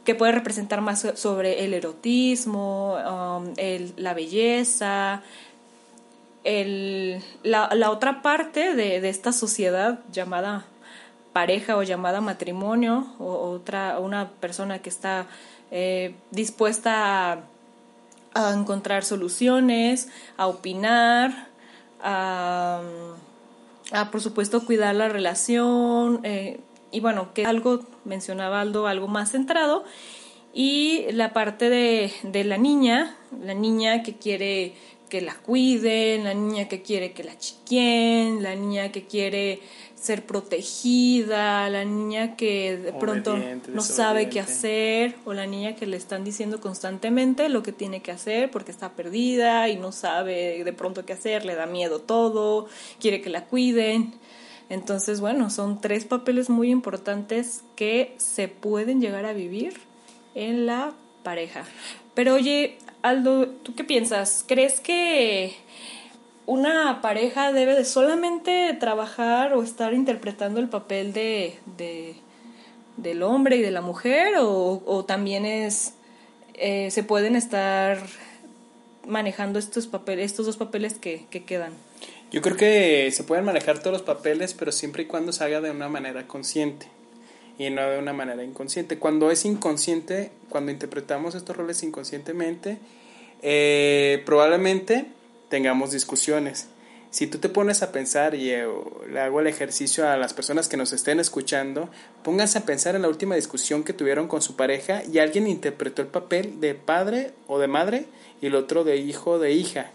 que 0.03 0.15
puede 0.15 0.33
representar 0.33 0.81
más 0.81 1.07
sobre 1.15 1.63
el 1.63 1.74
erotismo, 1.74 2.98
um, 2.98 3.53
la 3.95 4.13
belleza, 4.13 5.24
el, 6.43 7.23
la, 7.43 7.69
la, 7.73 7.89
otra 7.89 8.21
parte 8.21 8.75
de, 8.75 9.00
de, 9.00 9.09
esta 9.09 9.31
sociedad 9.31 10.00
llamada 10.12 10.65
pareja 11.31 11.77
o 11.77 11.83
llamada 11.83 12.21
matrimonio 12.21 13.07
o 13.17 13.50
otra 13.50 14.00
una 14.00 14.29
persona 14.29 14.79
que 14.79 14.89
está 14.89 15.27
eh, 15.71 16.15
dispuesta 16.31 17.43
a, 18.33 18.53
encontrar 18.53 19.03
soluciones, 19.03 20.09
a 20.38 20.47
opinar, 20.47 21.47
a, 22.01 22.81
a 23.91 24.12
por 24.12 24.21
supuesto 24.21 24.65
cuidar 24.65 24.95
la 24.95 25.09
relación 25.09 26.19
eh, 26.23 26.59
y 26.91 27.00
bueno 27.00 27.33
que 27.33 27.45
algo 27.45 27.81
mencionaba 28.05 28.62
Aldo 28.62 28.88
algo 28.88 29.07
más 29.07 29.31
centrado 29.31 29.83
y 30.53 31.05
la 31.12 31.33
parte 31.33 31.69
de, 31.69 32.13
de 32.23 32.43
la 32.43 32.57
niña 32.57 33.15
la 33.41 33.53
niña 33.53 34.03
que 34.03 34.17
quiere 34.17 34.75
que 35.13 35.22
la 35.22 35.36
cuiden, 35.36 36.24
la 36.24 36.34
niña 36.34 36.67
que 36.67 36.82
quiere 36.82 37.12
que 37.12 37.24
la 37.24 37.38
chiquen, 37.38 38.41
la 38.41 38.55
niña 38.55 38.91
que 38.91 39.05
quiere 39.05 39.60
ser 39.93 40.25
protegida, 40.25 41.70
la 41.70 41.86
niña 41.86 42.36
que 42.36 42.77
de 42.77 42.93
pronto 42.93 43.38
no 43.67 43.82
sabe 43.82 44.29
qué 44.29 44.39
hacer, 44.39 45.15
o 45.24 45.36
la 45.36 45.46
niña 45.46 45.75
que 45.75 45.86
le 45.86 45.98
están 45.98 46.24
diciendo 46.24 46.60
constantemente 46.60 47.48
lo 47.50 47.62
que 47.62 47.72
tiene 47.72 48.01
que 48.01 48.10
hacer 48.10 48.50
porque 48.50 48.72
está 48.72 48.93
perdida 48.93 49.70
y 49.70 49.75
no 49.75 49.91
sabe 49.91 50.63
de 50.63 50.74
pronto 50.74 51.05
qué 51.05 51.13
hacer, 51.13 51.46
le 51.46 51.53
da 51.53 51.67
miedo 51.67 52.00
todo, 52.00 52.65
quiere 53.00 53.22
que 53.22 53.29
la 53.29 53.46
cuiden. 53.46 54.15
Entonces, 54.70 55.22
bueno, 55.22 55.51
son 55.51 55.79
tres 55.79 56.05
papeles 56.05 56.50
muy 56.50 56.72
importantes 56.72 57.62
que 57.75 58.15
se 58.17 58.48
pueden 58.48 59.00
llegar 59.00 59.27
a 59.27 59.34
vivir 59.34 59.75
en 60.34 60.65
la 60.65 60.96
pareja. 61.22 61.65
Pero 62.15 62.34
oye, 62.34 62.79
Aldo, 63.03 63.48
¿tú 63.48 63.75
qué 63.75 63.83
piensas? 63.83 64.43
¿Crees 64.48 64.79
que 64.79 65.53
una 66.45 67.01
pareja 67.01 67.51
debe 67.51 67.75
de 67.75 67.86
solamente 67.86 68.75
trabajar 68.79 69.53
o 69.53 69.62
estar 69.62 69.93
interpretando 69.93 70.60
el 70.60 70.69
papel 70.69 71.13
de, 71.13 71.57
de 71.77 72.15
del 72.98 73.24
hombre 73.24 73.57
y 73.57 73.62
de 73.62 73.72
la 73.72 73.81
mujer 73.81 74.36
o, 74.39 75.05
también 75.07 75.45
es 75.45 75.93
eh, 76.53 76.91
se 76.91 77.03
pueden 77.03 77.36
estar 77.36 77.98
manejando 79.07 79.57
estos 79.57 79.88
papeles 79.88 80.27
estos 80.27 80.45
dos 80.45 80.57
papeles 80.57 80.93
que, 80.95 81.25
que 81.29 81.43
quedan 81.43 81.74
yo 82.31 82.41
creo 82.41 82.55
que 82.55 83.10
se 83.12 83.24
pueden 83.24 83.45
manejar 83.45 83.79
todos 83.79 83.93
los 83.93 84.01
papeles 84.03 84.53
pero 84.53 84.72
siempre 84.72 85.03
y 85.03 85.05
cuando 85.07 85.31
se 85.31 85.43
haga 85.43 85.60
de 85.62 85.72
una 85.72 85.89
manera 85.89 86.27
consciente 86.27 86.88
y 87.57 87.69
no 87.69 87.89
de 87.89 88.00
una 88.00 88.13
manera 88.13 88.43
inconsciente. 88.43 88.98
Cuando 88.98 89.31
es 89.31 89.45
inconsciente, 89.45 90.31
cuando 90.50 90.72
interpretamos 90.72 91.36
estos 91.36 91.55
roles 91.55 91.83
inconscientemente, 91.83 92.77
eh, 93.41 94.22
probablemente 94.25 95.05
tengamos 95.50 95.91
discusiones. 95.91 96.67
Si 97.12 97.27
tú 97.27 97.38
te 97.38 97.48
pones 97.48 97.83
a 97.83 97.91
pensar 97.91 98.33
y 98.33 98.50
eh, 98.50 98.65
le 99.12 99.19
hago 99.19 99.39
el 99.39 99.48
ejercicio 99.48 100.10
a 100.10 100.17
las 100.17 100.33
personas 100.33 100.67
que 100.67 100.77
nos 100.77 100.93
estén 100.93 101.19
escuchando, 101.19 101.89
pónganse 102.24 102.57
a 102.57 102.65
pensar 102.65 102.95
en 102.95 103.03
la 103.03 103.07
última 103.07 103.36
discusión 103.36 103.83
que 103.83 103.93
tuvieron 103.93 104.27
con 104.27 104.41
su 104.41 104.55
pareja 104.55 105.03
y 105.03 105.19
alguien 105.19 105.48
interpretó 105.48 106.01
el 106.01 106.07
papel 106.07 106.60
de 106.60 106.74
padre 106.74 107.33
o 107.45 107.60
de 107.60 107.67
madre 107.67 108.05
y 108.41 108.48
el 108.48 108.55
otro 108.55 108.83
de 108.83 108.98
hijo 108.98 109.31
o 109.31 109.39
de 109.39 109.51
hija 109.51 109.91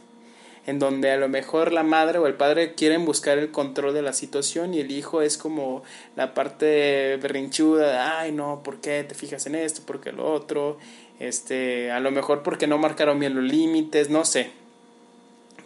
en 0.69 0.79
donde 0.79 1.11
a 1.11 1.17
lo 1.17 1.31
mejor 1.31 1.73
la 1.73 1.83
madre 1.83 2.19
o 2.19 2.27
el 2.27 2.35
padre 2.35 2.75
quieren 2.75 3.07
buscar 3.07 3.39
el 3.39 3.51
control 3.51 3.95
de 3.95 4.03
la 4.03 4.13
situación 4.13 4.75
y 4.75 4.81
el 4.81 4.91
hijo 4.91 5.23
es 5.23 5.39
como 5.39 5.83
la 6.15 6.35
parte 6.35 7.17
berrinchuda, 7.23 8.21
ay 8.21 8.33
no, 8.33 8.63
¿por 8.63 8.79
qué 8.79 9.03
te 9.03 9.15
fijas 9.15 9.47
en 9.47 9.55
esto? 9.55 9.81
¿Por 9.87 10.03
qué 10.03 10.13
lo 10.13 10.31
otro? 10.31 10.77
Este, 11.21 11.91
a 11.91 12.01
lo 12.01 12.11
mejor 12.11 12.43
porque 12.43 12.67
no 12.67 12.77
marcaron 12.77 13.19
bien 13.19 13.35
los 13.35 13.45
límites, 13.45 14.11
no 14.11 14.27
sé. 14.27 14.51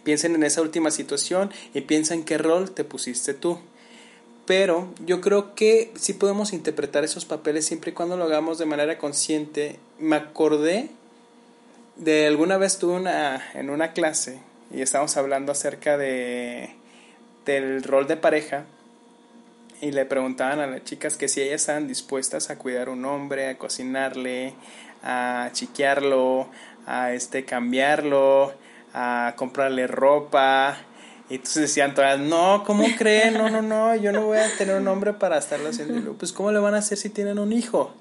Piensen 0.05 0.35
en 0.35 0.43
esa 0.43 0.61
última 0.61 0.89
situación 0.89 1.51
y 1.73 1.81
piensen 1.81 2.23
qué 2.23 2.37
rol 2.37 2.71
te 2.71 2.85
pusiste 2.85 3.33
tú. 3.33 3.59
Pero 4.45 4.87
yo 5.05 5.19
creo 5.19 5.53
que 5.53 5.91
sí 5.95 6.13
podemos 6.13 6.53
interpretar 6.53 7.03
esos 7.03 7.25
papeles 7.25 7.65
siempre 7.65 7.91
y 7.91 7.93
cuando 7.93 8.15
lo 8.15 8.23
hagamos 8.23 8.57
de 8.57 8.67
manera 8.67 8.97
consciente. 8.97 9.79
Me 9.99 10.15
acordé 10.15 10.87
de 11.97 12.25
alguna 12.25 12.55
vez 12.55 12.79
tuve 12.79 12.93
una 12.93 13.51
en 13.53 13.69
una 13.69 13.91
clase 13.91 14.52
y 14.73 14.81
estamos 14.81 15.15
hablando 15.17 15.51
acerca 15.51 15.97
de 15.97 16.75
del 17.45 17.83
rol 17.83 18.07
de 18.07 18.17
pareja 18.17 18.65
y 19.81 19.91
le 19.91 20.05
preguntaban 20.05 20.59
a 20.59 20.67
las 20.67 20.83
chicas 20.83 21.17
que 21.17 21.27
si 21.27 21.41
ellas 21.41 21.61
estaban 21.61 21.87
dispuestas 21.87 22.49
a 22.49 22.57
cuidar 22.57 22.87
a 22.87 22.91
un 22.91 23.03
hombre, 23.03 23.49
a 23.49 23.57
cocinarle, 23.57 24.53
a 25.03 25.49
chiquearlo, 25.51 26.47
a 26.85 27.11
este 27.11 27.43
cambiarlo, 27.43 28.53
a 28.93 29.33
comprarle 29.35 29.87
ropa. 29.87 30.77
Y 31.29 31.35
entonces 31.35 31.63
decían 31.63 31.93
todas, 31.93 32.17
no, 32.17 32.63
¿cómo 32.65 32.85
creen? 32.97 33.33
No, 33.33 33.49
no, 33.49 33.61
no, 33.61 33.95
yo 33.95 34.13
no 34.13 34.25
voy 34.25 34.37
a 34.37 34.47
tener 34.57 34.77
un 34.77 34.87
hombre 34.87 35.11
para 35.13 35.37
estarlo 35.37 35.69
haciendo. 35.69 36.13
Pues, 36.13 36.31
¿cómo 36.31 36.51
le 36.51 36.59
van 36.59 36.75
a 36.75 36.77
hacer 36.77 36.97
si 36.97 37.09
tienen 37.09 37.37
un 37.39 37.51
hijo? 37.51 37.93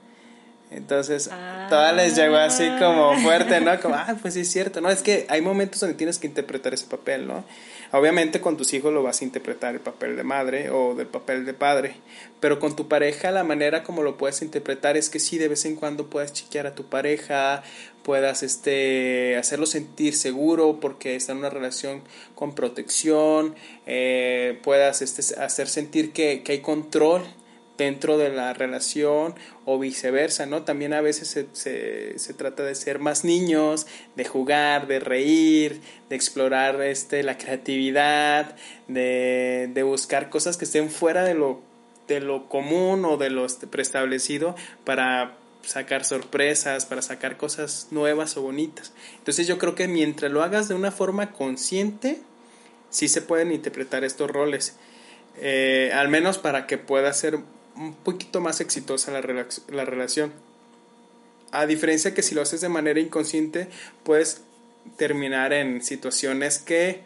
Entonces, 0.74 1.28
ah. 1.30 1.66
todas 1.68 1.94
les 1.94 2.16
llegó 2.16 2.36
así 2.36 2.68
como 2.78 3.16
fuerte, 3.18 3.60
¿no? 3.60 3.78
Como, 3.80 3.94
ah, 3.94 4.16
pues 4.20 4.34
sí 4.34 4.40
es 4.40 4.50
cierto, 4.50 4.80
¿no? 4.80 4.90
Es 4.90 5.02
que 5.02 5.26
hay 5.28 5.40
momentos 5.40 5.80
donde 5.80 5.94
tienes 5.94 6.18
que 6.18 6.26
interpretar 6.26 6.74
ese 6.74 6.86
papel, 6.86 7.26
¿no? 7.26 7.44
Obviamente 7.94 8.40
con 8.40 8.56
tus 8.56 8.72
hijos 8.72 8.90
lo 8.90 9.02
vas 9.02 9.20
a 9.20 9.24
interpretar 9.24 9.74
el 9.74 9.80
papel 9.80 10.16
de 10.16 10.22
madre 10.22 10.70
o 10.70 10.94
del 10.94 11.08
papel 11.08 11.44
de 11.44 11.52
padre, 11.52 11.94
pero 12.40 12.58
con 12.58 12.74
tu 12.74 12.88
pareja 12.88 13.30
la 13.30 13.44
manera 13.44 13.82
como 13.82 14.02
lo 14.02 14.16
puedes 14.16 14.40
interpretar 14.40 14.96
es 14.96 15.10
que 15.10 15.18
sí 15.18 15.36
de 15.36 15.48
vez 15.48 15.66
en 15.66 15.76
cuando 15.76 16.06
puedas 16.06 16.32
chiquear 16.32 16.66
a 16.66 16.74
tu 16.74 16.84
pareja, 16.84 17.62
puedas 18.02 18.42
este 18.42 19.36
hacerlo 19.36 19.66
sentir 19.66 20.14
seguro 20.14 20.80
porque 20.80 21.16
está 21.16 21.32
en 21.32 21.38
una 21.38 21.50
relación 21.50 22.02
con 22.34 22.54
protección, 22.54 23.54
eh, 23.86 24.58
puedas 24.62 25.02
este, 25.02 25.38
hacer 25.38 25.68
sentir 25.68 26.12
que, 26.12 26.42
que 26.42 26.52
hay 26.52 26.60
control 26.60 27.22
dentro 27.78 28.18
de 28.18 28.28
la 28.28 28.52
relación 28.52 29.34
o 29.64 29.78
viceversa, 29.78 30.46
¿no? 30.46 30.62
También 30.62 30.92
a 30.92 31.00
veces 31.00 31.28
se, 31.28 31.46
se, 32.18 32.34
trata 32.34 32.62
de 32.62 32.74
ser 32.74 32.98
más 32.98 33.24
niños, 33.24 33.86
de 34.16 34.24
jugar, 34.24 34.86
de 34.86 35.00
reír, 35.00 35.80
de 36.08 36.16
explorar 36.16 36.80
este, 36.82 37.22
la 37.22 37.38
creatividad, 37.38 38.54
de, 38.88 39.70
de 39.72 39.82
buscar 39.82 40.28
cosas 40.28 40.56
que 40.56 40.64
estén 40.64 40.90
fuera 40.90 41.24
de 41.24 41.34
lo, 41.34 41.60
de 42.08 42.20
lo 42.20 42.48
común 42.48 43.04
o 43.04 43.16
de 43.16 43.30
lo 43.30 43.46
preestablecido 43.70 44.54
para 44.84 45.36
sacar 45.62 46.04
sorpresas, 46.04 46.86
para 46.86 47.02
sacar 47.02 47.36
cosas 47.36 47.88
nuevas 47.90 48.36
o 48.36 48.42
bonitas. 48.42 48.92
Entonces 49.18 49.46
yo 49.46 49.58
creo 49.58 49.74
que 49.74 49.88
mientras 49.88 50.30
lo 50.30 50.42
hagas 50.42 50.68
de 50.68 50.74
una 50.74 50.90
forma 50.90 51.32
consciente, 51.32 52.20
sí 52.90 53.08
se 53.08 53.22
pueden 53.22 53.52
interpretar 53.52 54.04
estos 54.04 54.30
roles. 54.30 54.76
Eh, 55.40 55.90
al 55.94 56.08
menos 56.08 56.38
para 56.38 56.66
que 56.66 56.78
pueda 56.78 57.12
ser 57.12 57.38
un 57.82 57.94
poquito 57.94 58.40
más 58.40 58.60
exitosa 58.60 59.10
la, 59.12 59.20
la 59.68 59.84
relación. 59.84 60.32
A 61.50 61.66
diferencia 61.66 62.14
que 62.14 62.22
si 62.22 62.34
lo 62.34 62.42
haces 62.42 62.60
de 62.60 62.68
manera 62.68 63.00
inconsciente, 63.00 63.68
puedes 64.04 64.42
terminar 64.96 65.52
en 65.52 65.82
situaciones 65.82 66.58
que 66.58 67.02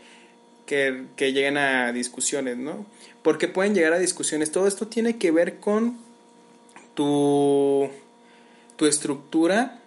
que, 0.66 1.06
que 1.16 1.32
lleguen 1.32 1.56
a 1.56 1.92
discusiones, 1.92 2.58
¿no? 2.58 2.84
Porque 3.22 3.48
pueden 3.48 3.74
llegar 3.74 3.92
a 3.94 3.98
discusiones. 3.98 4.52
Todo 4.52 4.66
esto 4.66 4.88
tiene 4.88 5.16
que 5.16 5.30
ver 5.30 5.58
con 5.58 5.96
tu, 6.94 7.88
tu 8.76 8.86
estructura 8.86 9.80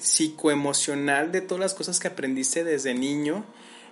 psicoemocional 0.00 1.32
de 1.32 1.40
todas 1.40 1.60
las 1.60 1.74
cosas 1.74 1.98
que 1.98 2.08
aprendiste 2.08 2.64
desde 2.64 2.92
niño. 2.92 3.44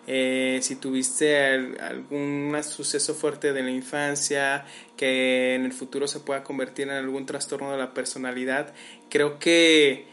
Eh, 0.06 0.58
si 0.62 0.76
tuviste 0.76 1.38
algún 1.80 2.54
suceso 2.62 3.14
fuerte 3.14 3.52
de 3.52 3.62
la 3.62 3.70
infancia 3.70 4.66
que 4.96 5.54
en 5.54 5.64
el 5.64 5.72
futuro 5.72 6.06
se 6.08 6.20
pueda 6.20 6.44
convertir 6.44 6.88
en 6.88 6.94
algún 6.94 7.26
trastorno 7.26 7.72
de 7.72 7.78
la 7.78 7.94
personalidad, 7.94 8.74
creo 9.08 9.38
que, 9.38 10.06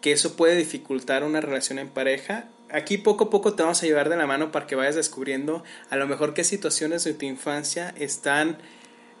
que 0.00 0.12
eso 0.12 0.36
puede 0.36 0.56
dificultar 0.56 1.24
una 1.24 1.40
relación 1.40 1.78
en 1.78 1.88
pareja. 1.88 2.48
Aquí 2.70 2.98
poco 2.98 3.24
a 3.24 3.30
poco 3.30 3.54
te 3.54 3.62
vamos 3.62 3.82
a 3.82 3.86
llevar 3.86 4.08
de 4.08 4.16
la 4.16 4.26
mano 4.26 4.52
para 4.52 4.66
que 4.66 4.74
vayas 4.74 4.96
descubriendo. 4.96 5.64
A 5.90 5.96
lo 5.96 6.06
mejor 6.06 6.34
qué 6.34 6.44
situaciones 6.44 7.04
de 7.04 7.14
tu 7.14 7.24
infancia 7.24 7.94
están 7.96 8.58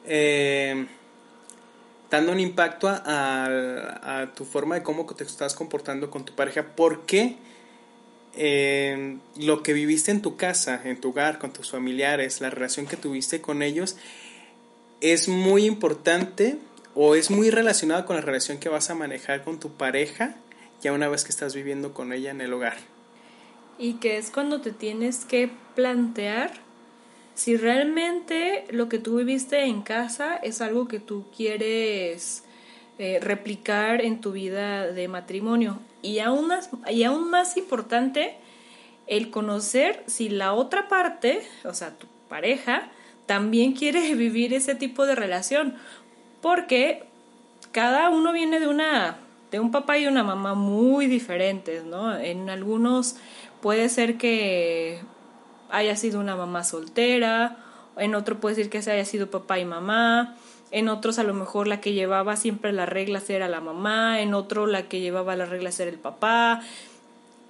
eh, 0.04 0.86
dando 2.10 2.32
un 2.32 2.40
impacto 2.40 2.88
a, 2.88 4.28
tu 4.34 4.44
forma 4.44 4.76
de 4.76 4.82
cómo 4.82 5.06
te 5.06 5.24
estás 5.24 5.54
comportando 5.54 6.10
con 6.10 6.24
tu 6.24 6.34
pareja, 6.34 6.66
porque 6.74 7.36
eh, 8.38 9.18
lo 9.36 9.62
que 9.62 9.72
viviste 9.72 10.10
en 10.10 10.22
tu 10.22 10.36
casa, 10.36 10.80
en 10.84 11.00
tu 11.00 11.10
hogar, 11.10 11.38
con 11.38 11.52
tus 11.52 11.70
familiares, 11.70 12.40
la 12.40 12.50
relación 12.50 12.86
que 12.86 12.96
tuviste 12.96 13.40
con 13.40 13.62
ellos, 13.62 13.96
es 15.00 15.28
muy 15.28 15.66
importante 15.66 16.56
o 16.94 17.14
es 17.14 17.30
muy 17.30 17.50
relacionado 17.50 18.06
con 18.06 18.16
la 18.16 18.22
relación 18.22 18.58
que 18.58 18.68
vas 18.68 18.88
a 18.88 18.94
manejar 18.94 19.44
con 19.44 19.60
tu 19.60 19.72
pareja 19.72 20.36
ya 20.80 20.92
una 20.92 21.08
vez 21.08 21.24
que 21.24 21.30
estás 21.30 21.54
viviendo 21.54 21.92
con 21.92 22.12
ella 22.12 22.30
en 22.30 22.40
el 22.40 22.52
hogar 22.52 22.76
y 23.78 23.94
que 23.94 24.18
es 24.18 24.30
cuando 24.30 24.60
te 24.60 24.72
tienes 24.72 25.24
que 25.24 25.50
plantear 25.74 26.52
si 27.34 27.56
realmente 27.56 28.64
lo 28.70 28.88
que 28.88 28.98
tú 28.98 29.16
viviste 29.16 29.64
en 29.64 29.82
casa 29.82 30.36
es 30.36 30.60
algo 30.60 30.88
que 30.88 30.98
tú 30.98 31.24
quieres 31.34 32.42
eh, 32.98 33.20
replicar 33.20 34.00
en 34.00 34.20
tu 34.20 34.32
vida 34.32 34.90
de 34.90 35.06
matrimonio. 35.06 35.78
Y 36.02 36.20
aún, 36.20 36.48
más, 36.48 36.70
y 36.90 37.04
aún 37.04 37.30
más 37.30 37.56
importante, 37.56 38.36
el 39.06 39.30
conocer 39.30 40.04
si 40.06 40.28
la 40.28 40.52
otra 40.52 40.88
parte, 40.88 41.42
o 41.64 41.74
sea, 41.74 41.96
tu 41.96 42.06
pareja, 42.28 42.88
también 43.26 43.72
quiere 43.72 44.14
vivir 44.14 44.54
ese 44.54 44.74
tipo 44.74 45.06
de 45.06 45.14
relación. 45.14 45.74
Porque 46.40 47.04
cada 47.72 48.10
uno 48.10 48.32
viene 48.32 48.60
de 48.60 48.68
una 48.68 49.18
de 49.50 49.60
un 49.60 49.70
papá 49.70 49.96
y 49.96 50.06
una 50.06 50.22
mamá 50.22 50.52
muy 50.52 51.06
diferentes, 51.06 51.82
¿no? 51.82 52.14
En 52.14 52.50
algunos 52.50 53.16
Puede 53.60 53.88
ser 53.88 54.18
que 54.18 55.00
haya 55.70 55.96
sido 55.96 56.20
una 56.20 56.36
mamá 56.36 56.62
soltera, 56.62 57.56
en 57.96 58.14
otro 58.14 58.38
puede 58.38 58.54
ser 58.54 58.70
que 58.70 58.82
se 58.82 58.92
haya 58.92 59.04
sido 59.04 59.30
papá 59.30 59.58
y 59.58 59.64
mamá, 59.64 60.36
en 60.70 60.88
otros 60.88 61.18
a 61.18 61.22
lo 61.22 61.34
mejor 61.34 61.66
la 61.66 61.80
que 61.80 61.92
llevaba 61.92 62.36
siempre 62.36 62.72
las 62.72 62.88
reglas 62.88 63.30
era 63.30 63.48
la 63.48 63.60
mamá, 63.60 64.20
en 64.20 64.34
otro 64.34 64.66
la 64.66 64.82
que 64.82 65.00
llevaba 65.00 65.36
las 65.36 65.48
reglas 65.48 65.78
era 65.80 65.90
el 65.90 65.98
papá. 65.98 66.62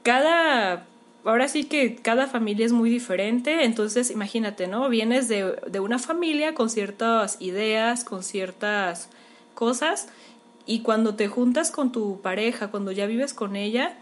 Cada, 0.03 0.87
ahora 1.25 1.49
sí 1.49 1.65
que 1.65 1.97
cada 1.97 2.27
familia 2.27 2.67
es 2.67 2.73
muy 2.73 2.91
diferente, 2.91 3.65
entonces 3.65 4.11
imagínate, 4.11 4.67
¿no? 4.67 4.89
Vienes 4.89 5.29
de, 5.29 5.57
de 5.67 5.81
una 5.81 5.99
familia 5.99 6.55
con 6.55 6.71
ciertas 6.71 7.37
ideas, 7.41 8.05
con 8.05 8.23
ciertas 8.23 9.09
cosas, 9.55 10.09
y 10.67 10.81
cuando 10.81 11.15
te 11.15 11.29
juntas 11.29 11.71
con 11.71 11.93
tu 11.93 12.21
pareja, 12.21 12.69
cuando 12.71 12.93
ya 12.93 13.07
vives 13.07 13.35
con 13.35 13.57
ella, 13.57 13.97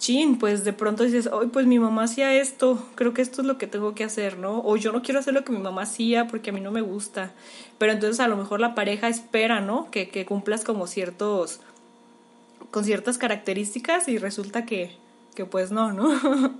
chin, 0.00 0.38
pues 0.38 0.64
de 0.64 0.72
pronto 0.72 1.04
dices, 1.04 1.28
hoy 1.30 1.48
pues 1.48 1.66
mi 1.66 1.78
mamá 1.78 2.04
hacía 2.04 2.34
esto, 2.34 2.82
creo 2.94 3.12
que 3.12 3.20
esto 3.20 3.42
es 3.42 3.46
lo 3.46 3.58
que 3.58 3.66
tengo 3.66 3.94
que 3.94 4.02
hacer, 4.02 4.38
¿no? 4.38 4.62
O 4.64 4.76
yo 4.76 4.92
no 4.92 5.02
quiero 5.02 5.20
hacer 5.20 5.34
lo 5.34 5.44
que 5.44 5.52
mi 5.52 5.58
mamá 5.58 5.82
hacía 5.82 6.26
porque 6.26 6.50
a 6.50 6.52
mí 6.54 6.60
no 6.60 6.72
me 6.72 6.80
gusta. 6.80 7.32
Pero 7.78 7.92
entonces 7.92 8.18
a 8.18 8.26
lo 8.26 8.36
mejor 8.38 8.60
la 8.60 8.74
pareja 8.74 9.08
espera, 9.08 9.60
¿no? 9.60 9.90
Que, 9.90 10.08
que 10.08 10.24
cumplas 10.24 10.64
como 10.64 10.86
ciertos, 10.86 11.60
con 12.70 12.84
ciertas 12.84 13.18
características 13.18 14.08
y 14.08 14.16
resulta 14.16 14.64
que, 14.64 14.96
que 15.34 15.44
pues 15.44 15.70
no, 15.70 15.92
¿no? 15.92 16.10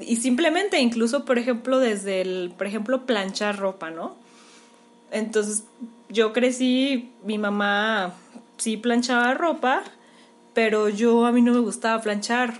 y 0.00 0.16
simplemente, 0.16 0.80
incluso, 0.80 1.26
por 1.26 1.38
ejemplo, 1.38 1.80
desde 1.80 2.22
el, 2.22 2.54
por 2.56 2.66
ejemplo, 2.66 3.04
planchar 3.04 3.58
ropa, 3.58 3.90
¿no? 3.90 4.16
Entonces, 5.10 5.64
yo 6.08 6.32
crecí, 6.32 7.12
mi 7.24 7.36
mamá 7.36 8.14
sí 8.56 8.78
planchaba 8.78 9.34
ropa, 9.34 9.84
pero 10.54 10.88
yo 10.88 11.26
a 11.26 11.32
mí 11.32 11.42
no 11.42 11.52
me 11.52 11.60
gustaba 11.60 12.00
planchar. 12.00 12.54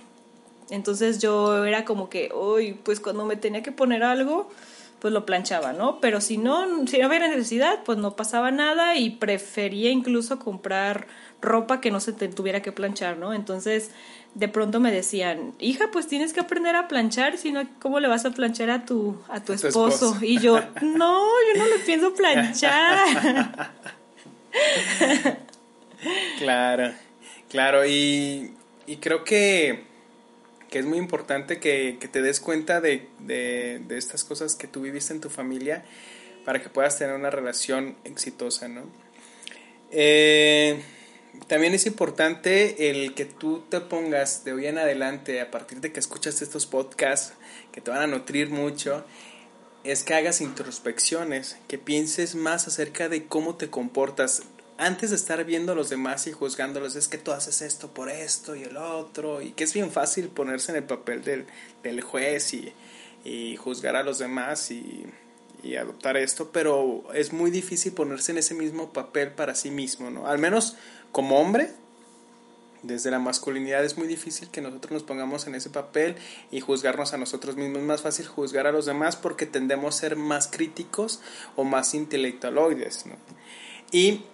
Entonces 0.70 1.20
yo 1.20 1.64
era 1.64 1.85
como 1.85 2.09
que, 2.09 2.30
uy, 2.35 2.74
pues 2.83 3.00
cuando 3.00 3.24
me 3.24 3.37
tenía 3.37 3.62
que 3.62 3.72
poner 3.72 4.02
algo, 4.02 4.50
pues 4.98 5.12
lo 5.12 5.26
planchaba, 5.26 5.72
¿no? 5.72 6.00
Pero 6.00 6.20
si 6.20 6.38
no, 6.38 6.87
si 6.87 6.98
no 6.98 7.07
había 7.07 7.20
necesidad, 7.20 7.80
pues 7.85 7.98
no 7.98 8.16
pasaba 8.16 8.50
nada 8.50 8.96
y 8.96 9.11
prefería 9.11 9.90
incluso 9.90 10.38
comprar 10.38 11.07
ropa 11.40 11.80
que 11.80 11.90
no 11.90 12.00
se 12.00 12.12
te 12.12 12.28
tuviera 12.28 12.62
que 12.62 12.72
planchar, 12.72 13.18
¿no? 13.18 13.35
Entonces, 13.35 13.90
de 14.35 14.48
pronto 14.48 14.80
me 14.80 14.90
decían, 14.90 15.52
hija, 15.59 15.90
pues 15.92 16.09
tienes 16.09 16.33
que 16.33 16.40
aprender 16.40 16.74
a 16.74 16.88
planchar, 16.88 17.37
si 17.37 17.52
no, 17.52 17.62
¿cómo 17.80 18.00
le 18.00 18.09
vas 18.09 18.24
a 18.24 18.30
planchar 18.30 18.70
a 18.70 18.87
tu, 18.87 19.20
a 19.28 19.40
tu, 19.40 19.52
esposo? 19.52 20.16
Y 20.22 20.40
yo, 20.40 20.59
no, 20.80 21.20
yo 21.52 21.59
no 21.59 21.66
le 21.66 21.78
pienso 21.85 22.14
planchar. 22.14 23.70
claro. 26.38 26.92
Claro, 27.55 27.87
y, 27.87 28.53
creo 29.01 29.23
que, 29.23 29.85
es 30.73 30.85
muy 30.85 30.99
importante 30.99 31.61
que, 31.61 31.97
te 32.11 32.21
des 32.21 32.40
cuenta 32.40 32.81
de, 32.81 33.07
estas 33.90 34.25
cosas 34.25 34.57
que 34.57 34.67
tú 34.67 34.81
viviste 34.81 35.12
en 35.12 35.21
tu 35.21 35.31
familia 35.31 35.85
para 36.45 36.61
que 36.61 36.69
puedas 36.69 36.99
tener 36.99 37.14
una 37.14 37.31
relación 37.31 37.97
exitosa, 38.03 38.67
¿no? 38.67 38.83
Eh, 39.93 40.83
también 41.47 41.75
es 41.75 41.87
importante 41.87 42.90
el 42.90 43.14
que 43.14 43.25
tú 43.25 43.62
te 43.69 43.81
pongas 43.81 44.43
de 44.45 44.53
hoy 44.53 44.67
en 44.67 44.79
adelante, 44.79 45.40
a 45.40 45.53
partir 45.53 45.81
de 45.81 45.93
que 45.93 46.01
escuchas 46.01 46.43
estos 46.43 46.67
podcasts 46.67 47.35
que 47.71 47.81
te 47.81 47.93
van 47.93 48.01
a 48.01 48.09
nutrir 48.09 48.51
mucho, 48.51 49.05
es 49.85 50.03
que 50.03 50.14
hagas 50.14 50.40
introspecciones, 50.40 51.57
que 51.69 51.79
pienses 51.79 52.35
más 52.35 52.67
acerca 52.67 53.09
de 53.09 53.27
cómo 53.27 53.55
te 53.55 53.71
comportas 53.71 54.43
antes 54.77 55.11
de 55.11 55.17
estar 55.17 55.45
viendo 55.45 55.73
a 55.73 55.75
los 55.75 55.89
demás 55.89 56.27
y 56.27 56.33
juzgándolos, 56.33 56.97
es 56.97 57.09
que 57.09 57.19
tú 57.19 57.33
haces 57.33 57.63
esto 57.63 57.93
por 57.95 58.11
esto 58.11 58.57
y 58.57 58.65
el 58.65 58.77
otro, 58.77 59.41
y 59.41 59.53
que 59.53 59.65
es 59.65 59.73
bien 59.73 59.91
fácil 59.91 60.29
ponerse 60.29 60.73
en 60.73 60.79
el 60.79 60.85
papel 60.85 61.23
del, 61.23 61.47
del 61.83 62.01
juez 62.01 62.55
y, 62.55 62.73
y, 63.25 63.57
juzgar 63.57 63.97
a 63.97 64.03
los 64.03 64.19
demás 64.19 64.71
y, 64.71 65.07
y, 65.63 65.77
adoptar 65.77 66.17
esto, 66.17 66.51
pero 66.53 67.05
es 67.15 67.33
muy 67.33 67.51
difícil 67.51 67.93
ponerse 67.93 68.33
en 68.33 68.39
ese 68.39 68.55
mismo 68.55 68.93
papel 68.93 69.31
para 69.33 69.55
sí 69.55 69.71
mismo, 69.71 70.11
¿no? 70.11 70.27
Al 70.27 70.39
menos 70.39 70.77
como 71.13 71.39
hombre, 71.39 71.71
desde 72.83 73.11
la 73.11 73.19
masculinidad 73.19 73.83
es 73.85 73.97
muy 73.97 74.07
difícil 74.07 74.51
que 74.51 74.61
nosotros 74.61 74.93
nos 74.93 75.03
pongamos 75.05 75.47
en 75.47 75.55
ese 75.55 75.71
papel 75.71 76.17
y 76.51 76.61
juzgarnos 76.61 77.15
a 77.15 77.17
nosotros 77.17 77.57
mismos. 77.57 77.79
Es 77.79 77.85
más 77.85 78.03
fácil 78.03 78.27
juzgar 78.27 78.67
a 78.67 78.73
los 78.73 78.85
demás 78.85 79.17
porque 79.17 79.47
tendemos 79.47 79.97
a 79.97 80.01
ser 80.01 80.17
más 80.17 80.49
críticos 80.49 81.21
o 81.57 81.65
más 81.65 81.95
intelectualoides, 81.95 83.07
¿no? 83.07 83.17
Y 83.91 84.25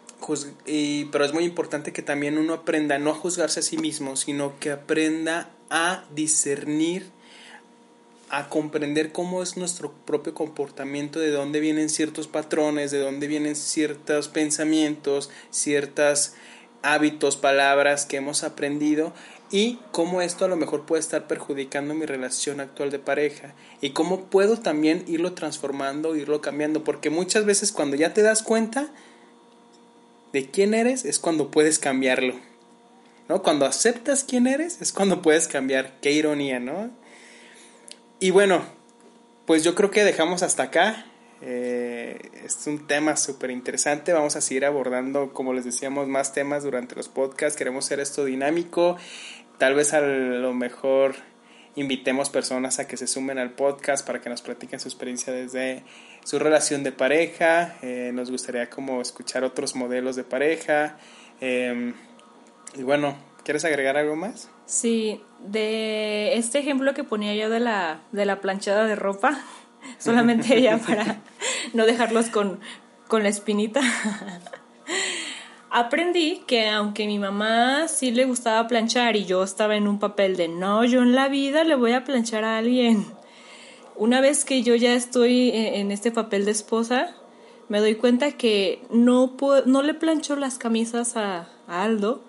pero 1.11 1.24
es 1.24 1.33
muy 1.33 1.44
importante 1.44 1.92
que 1.92 2.02
también 2.02 2.38
uno 2.38 2.54
aprenda 2.54 2.98
no 2.98 3.11
a 3.11 3.14
juzgarse 3.14 3.61
a 3.61 3.62
sí 3.62 3.78
mismo, 3.78 4.16
sino 4.16 4.59
que 4.61 4.70
aprenda 4.70 5.50
a 5.70 6.04
discernir, 6.14 7.06
a 8.28 8.48
comprender 8.48 9.12
cómo 9.12 9.42
es 9.42 9.56
nuestro 9.56 9.92
propio 10.04 10.35
comportamiento, 10.35 11.18
de 11.18 11.30
dónde 11.30 11.61
vienen 11.61 11.88
ciertos 11.88 12.28
patrones, 12.28 12.90
de 12.90 13.00
dónde 13.00 13.26
vienen 13.26 13.56
ciertos 13.56 14.28
pensamientos, 14.28 15.30
ciertos 15.50 16.35
hábitos, 16.83 17.37
palabras 17.37 18.06
que 18.06 18.16
hemos 18.16 18.42
aprendido 18.44 19.12
y 19.50 19.80
cómo 19.90 20.22
esto 20.22 20.44
a 20.44 20.48
lo 20.48 20.56
mejor 20.56 20.87
puede 20.87 21.00
estar 21.00 21.26
perjudicando 21.26 21.94
mi 21.94 22.06
relación 22.06 22.61
actual 22.61 22.90
de 22.90 23.00
pareja 23.00 23.54
y 23.80 23.90
cómo 23.90 24.26
puedo 24.26 24.59
también 24.59 25.04
irlo 25.09 25.33
transformando, 25.33 26.14
irlo 26.14 26.40
cambiando, 26.40 26.85
porque 26.85 27.11
muchas 27.11 27.44
veces 27.44 27.72
cuando 27.72 27.96
ya 27.96 28.14
te 28.14 28.22
das 28.22 28.42
cuenta, 28.42 28.88
de 30.32 30.50
quién 30.50 30.74
eres 30.74 31.04
es 31.04 31.18
cuando 31.18 31.50
puedes 31.50 31.78
cambiarlo. 31.78 32.34
¿No? 33.28 33.42
Cuando 33.42 33.64
aceptas 33.64 34.24
quién 34.24 34.48
eres 34.48 34.80
es 34.80 34.92
cuando 34.92 35.22
puedes 35.22 35.46
cambiar. 35.46 36.00
Qué 36.00 36.10
ironía, 36.12 36.58
¿no? 36.58 36.90
Y 38.18 38.30
bueno, 38.30 38.62
pues 39.46 39.62
yo 39.62 39.74
creo 39.74 39.90
que 39.90 40.04
dejamos 40.04 40.42
hasta 40.42 40.64
acá. 40.64 41.06
Eh, 41.42 42.18
es 42.44 42.66
un 42.66 42.86
tema 42.86 43.16
súper 43.16 43.50
interesante. 43.50 44.12
Vamos 44.12 44.36
a 44.36 44.40
seguir 44.40 44.64
abordando, 44.64 45.32
como 45.32 45.52
les 45.52 45.64
decíamos, 45.64 46.08
más 46.08 46.32
temas 46.32 46.64
durante 46.64 46.96
los 46.96 47.08
podcasts. 47.08 47.56
Queremos 47.56 47.86
hacer 47.86 48.00
esto 48.00 48.24
dinámico. 48.24 48.96
Tal 49.58 49.74
vez 49.74 49.94
a 49.94 50.00
lo 50.00 50.52
mejor 50.52 51.14
invitemos 51.76 52.30
personas 52.30 52.78
a 52.78 52.87
que 52.87 52.96
se 52.96 53.06
sumen 53.06 53.38
al 53.38 53.50
podcast 53.50 54.06
para 54.06 54.20
que 54.20 54.28
nos 54.28 54.42
platiquen 54.42 54.80
su 54.80 54.88
experiencia 54.88 55.33
desde 55.33 55.85
su 56.24 56.38
relación 56.38 56.83
de 56.83 56.92
pareja, 56.92 57.76
eh, 57.83 58.11
nos 58.12 58.30
gustaría 58.30 58.68
como 58.68 59.00
escuchar 59.00 59.44
otros 59.44 59.74
modelos 59.74 60.16
de 60.16 60.24
pareja. 60.24 60.98
Em, 61.40 61.94
y 62.74 62.83
bueno, 62.83 63.16
¿quieres 63.44 63.64
agregar 63.64 63.96
algo 63.96 64.16
más? 64.16 64.50
Sí, 64.66 65.22
de 65.40 66.37
este 66.37 66.59
ejemplo 66.59 66.94
que 66.94 67.04
ponía 67.04 67.35
yo 67.35 67.48
de 67.50 67.61
la, 67.61 68.00
de 68.12 68.26
la 68.26 68.40
planchada 68.40 68.87
de 68.87 68.96
ropa, 68.96 69.40
solamente 69.98 70.56
ella 70.56 70.78
para 70.78 71.20
no 71.72 71.87
dejarlos 71.87 72.28
con, 72.28 72.61
con 73.09 73.22
la 73.22 73.28
espinita. 73.28 73.80
Aprendí 75.70 76.42
que 76.46 76.68
aunque 76.68 77.06
mi 77.06 77.20
mamá 77.20 77.87
sí 77.87 78.11
le 78.11 78.24
gustaba 78.24 78.66
planchar 78.66 79.14
y 79.14 79.24
yo 79.24 79.44
estaba 79.44 79.76
en 79.76 79.87
un 79.87 80.00
papel 80.00 80.37
de 80.37 80.48
no, 80.48 80.85
yo 80.85 81.00
en 81.02 81.14
la 81.14 81.28
vida 81.28 81.62
le 81.62 81.76
voy 81.76 81.92
a 81.92 82.02
planchar 82.02 82.44
a 82.44 82.59
alguien. 82.59 83.06
Una 83.94 84.20
vez 84.20 84.44
que 84.44 84.62
yo 84.62 84.74
ya 84.74 84.94
estoy 84.94 85.50
en 85.52 85.92
este 85.92 86.11
papel 86.11 86.44
de 86.44 86.50
esposa, 86.50 87.14
me 87.70 87.78
doy 87.78 87.94
cuenta 87.94 88.33
que 88.33 88.83
no, 88.90 89.37
no 89.64 89.83
le 89.83 89.94
plancho 89.94 90.35
las 90.35 90.59
camisas 90.59 91.16
a, 91.16 91.48
Aldo 91.68 92.20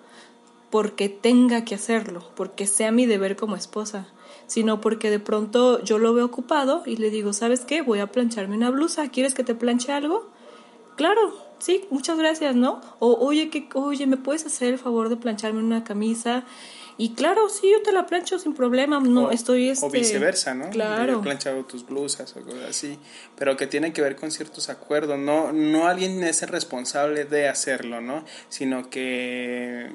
porque 0.70 1.08
tenga 1.08 1.64
que 1.64 1.74
hacerlo, 1.74 2.22
porque 2.36 2.68
sea 2.68 2.92
mi 2.92 3.06
deber 3.06 3.34
como 3.34 3.56
esposa, 3.56 4.06
sino 4.46 4.80
porque 4.80 5.10
de 5.10 5.18
pronto 5.18 5.82
yo 5.82 5.98
lo 5.98 6.14
veo 6.14 6.26
ocupado 6.26 6.84
y 6.86 6.96
le 6.96 7.10
digo, 7.10 7.32
¿sabes 7.32 7.64
qué? 7.64 7.82
Voy 7.82 7.98
a 7.98 8.12
plancharme 8.12 8.56
una 8.56 8.70
blusa, 8.70 9.08
¿quieres 9.08 9.34
que 9.34 9.42
te 9.42 9.56
planche 9.56 9.90
algo? 9.90 10.30
Claro, 10.94 11.34
sí, 11.62 11.84
muchas 11.90 12.18
gracias, 12.18 12.56
¿no? 12.56 12.80
O 12.98 13.14
oye, 13.24 13.48
que, 13.48 13.68
oye, 13.74 14.06
¿me 14.06 14.16
puedes 14.16 14.44
hacer 14.44 14.72
el 14.72 14.78
favor 14.78 15.08
de 15.08 15.16
plancharme 15.16 15.60
una 15.60 15.84
camisa? 15.84 16.44
Y 16.98 17.14
claro, 17.14 17.48
sí, 17.48 17.70
yo 17.70 17.82
te 17.82 17.92
la 17.92 18.06
plancho 18.06 18.38
sin 18.38 18.54
problema, 18.54 19.00
no 19.00 19.30
estoy 19.30 19.70
este... 19.70 19.86
O 19.86 19.90
viceversa, 19.90 20.54
¿no? 20.54 20.68
Claro. 20.70 21.20
He 21.20 21.22
planchado 21.22 21.64
tus 21.64 21.86
blusas 21.86 22.36
o 22.36 22.42
cosas 22.42 22.64
así, 22.68 22.98
pero 23.36 23.56
que 23.56 23.66
tiene 23.66 23.92
que 23.92 24.02
ver 24.02 24.16
con 24.16 24.30
ciertos 24.30 24.68
acuerdos, 24.68 25.18
no 25.18 25.52
no 25.52 25.86
alguien 25.86 26.22
es 26.22 26.42
el 26.42 26.48
responsable 26.50 27.24
de 27.24 27.48
hacerlo, 27.48 28.00
¿no? 28.00 28.24
Sino 28.48 28.90
que 28.90 29.90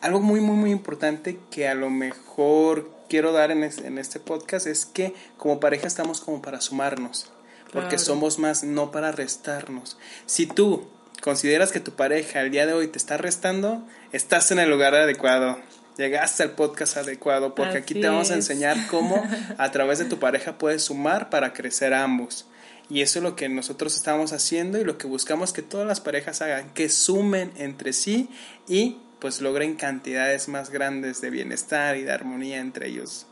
algo 0.00 0.20
muy 0.20 0.40
muy 0.40 0.56
muy 0.56 0.70
importante 0.70 1.38
que 1.50 1.68
a 1.68 1.74
lo 1.74 1.88
mejor 1.88 2.90
quiero 3.08 3.32
dar 3.32 3.50
en, 3.50 3.62
en 3.62 3.98
este 3.98 4.20
podcast 4.20 4.66
es 4.66 4.84
que 4.84 5.14
como 5.38 5.58
pareja 5.58 5.86
estamos 5.86 6.20
como 6.20 6.42
para 6.42 6.60
sumarnos, 6.60 7.30
porque 7.72 7.96
somos 7.98 8.38
más 8.38 8.62
no 8.62 8.90
para 8.90 9.10
restarnos. 9.10 9.96
Si 10.26 10.46
tú 10.46 10.86
consideras 11.22 11.72
que 11.72 11.80
tu 11.80 11.92
pareja 11.92 12.42
el 12.42 12.50
día 12.50 12.66
de 12.66 12.74
hoy 12.74 12.88
te 12.88 12.98
está 12.98 13.16
restando, 13.16 13.82
estás 14.12 14.50
en 14.50 14.58
el 14.58 14.68
lugar 14.68 14.94
adecuado 14.94 15.58
llegaste 15.96 16.42
al 16.42 16.52
podcast 16.52 16.96
adecuado 16.96 17.54
porque 17.54 17.78
aquí 17.78 17.94
te 17.94 18.08
vamos 18.08 18.30
a 18.30 18.34
enseñar 18.34 18.86
cómo 18.88 19.22
a 19.58 19.70
través 19.70 19.98
de 19.98 20.04
tu 20.06 20.18
pareja 20.18 20.58
puedes 20.58 20.84
sumar 20.84 21.30
para 21.30 21.52
crecer 21.52 21.94
ambos. 21.94 22.46
Y 22.88 23.00
eso 23.00 23.18
es 23.18 23.22
lo 23.22 23.36
que 23.36 23.48
nosotros 23.48 23.96
estamos 23.96 24.32
haciendo 24.32 24.78
y 24.78 24.84
lo 24.84 24.98
que 24.98 25.06
buscamos 25.06 25.52
que 25.52 25.62
todas 25.62 25.86
las 25.86 26.00
parejas 26.00 26.42
hagan, 26.42 26.70
que 26.74 26.88
sumen 26.88 27.52
entre 27.56 27.92
sí 27.92 28.28
y 28.68 28.98
pues 29.18 29.40
logren 29.40 29.76
cantidades 29.76 30.48
más 30.48 30.70
grandes 30.70 31.20
de 31.20 31.30
bienestar 31.30 31.96
y 31.96 32.02
de 32.02 32.12
armonía 32.12 32.58
entre 32.58 32.88
ellos. 32.88 33.26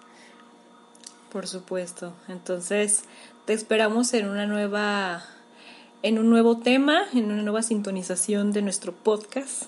Por 1.31 1.46
supuesto. 1.46 2.14
Entonces, 2.29 3.03
te 3.44 3.53
esperamos 3.53 4.14
en 4.14 4.29
una 4.29 4.46
nueva 4.46 5.24
en 6.02 6.18
un 6.18 6.30
nuevo 6.30 6.58
tema, 6.58 7.02
en 7.12 7.30
una 7.30 7.42
nueva 7.42 7.62
sintonización 7.62 8.52
de 8.52 8.62
nuestro 8.62 8.92
podcast. 8.92 9.64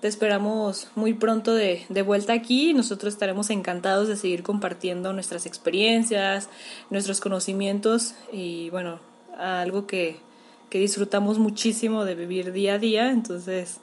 Te 0.00 0.08
esperamos 0.08 0.88
muy 0.94 1.14
pronto 1.14 1.54
de, 1.54 1.84
de, 1.88 2.02
vuelta 2.02 2.32
aquí. 2.32 2.74
Nosotros 2.74 3.14
estaremos 3.14 3.50
encantados 3.50 4.08
de 4.08 4.16
seguir 4.16 4.42
compartiendo 4.42 5.12
nuestras 5.12 5.46
experiencias, 5.46 6.48
nuestros 6.90 7.20
conocimientos 7.20 8.14
y 8.30 8.70
bueno, 8.70 9.00
algo 9.38 9.86
que, 9.86 10.16
que 10.70 10.78
disfrutamos 10.78 11.38
muchísimo 11.38 12.04
de 12.04 12.14
vivir 12.14 12.52
día 12.52 12.74
a 12.74 12.78
día. 12.78 13.10
Entonces, 13.10 13.78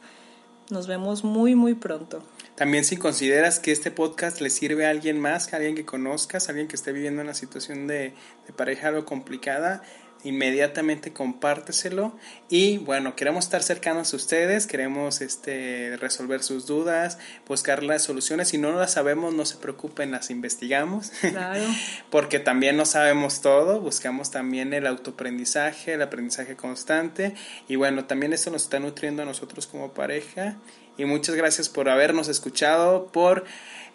nos 0.69 0.87
vemos 0.87 1.23
muy, 1.23 1.55
muy 1.55 1.73
pronto. 1.73 2.23
También 2.55 2.85
si 2.85 2.97
consideras 2.97 3.59
que 3.59 3.71
este 3.71 3.89
podcast 3.89 4.39
le 4.39 4.51
sirve 4.51 4.85
a 4.85 4.91
alguien 4.91 5.19
más, 5.19 5.51
a 5.51 5.57
alguien 5.57 5.75
que 5.75 5.85
conozcas, 5.85 6.47
a 6.47 6.51
alguien 6.51 6.67
que 6.67 6.75
esté 6.75 6.91
viviendo 6.91 7.21
una 7.21 7.33
situación 7.33 7.87
de, 7.87 8.13
de 8.45 8.53
pareja 8.55 8.89
algo 8.89 9.05
complicada, 9.05 9.81
inmediatamente 10.23 11.13
compárteselo. 11.13 12.15
Y 12.49 12.77
bueno, 12.77 13.15
queremos 13.15 13.45
estar 13.45 13.63
cercanos 13.63 14.13
a 14.13 14.15
ustedes, 14.15 14.67
queremos 14.67 15.21
este, 15.21 15.97
resolver 15.97 16.43
sus 16.43 16.65
dudas, 16.65 17.17
buscar 17.47 17.83
las 17.83 18.03
soluciones, 18.03 18.49
si 18.49 18.57
no 18.57 18.71
las 18.71 18.93
sabemos 18.93 19.33
no 19.33 19.45
se 19.45 19.57
preocupen, 19.57 20.11
las 20.11 20.29
investigamos, 20.29 21.11
claro. 21.21 21.63
porque 22.09 22.39
también 22.39 22.77
no 22.77 22.85
sabemos 22.85 23.41
todo, 23.41 23.79
buscamos 23.79 24.31
también 24.31 24.73
el 24.73 24.87
autoaprendizaje, 24.87 25.93
el 25.93 26.01
aprendizaje 26.01 26.55
constante. 26.55 27.35
Y 27.67 27.75
bueno, 27.75 28.05
también 28.05 28.33
esto 28.33 28.51
nos 28.51 28.63
está 28.63 28.79
nutriendo 28.79 29.23
a 29.23 29.25
nosotros 29.25 29.67
como 29.67 29.93
pareja. 29.93 30.57
Y 30.97 31.05
muchas 31.05 31.35
gracias 31.35 31.69
por 31.69 31.89
habernos 31.89 32.27
escuchado, 32.27 33.07
por 33.07 33.45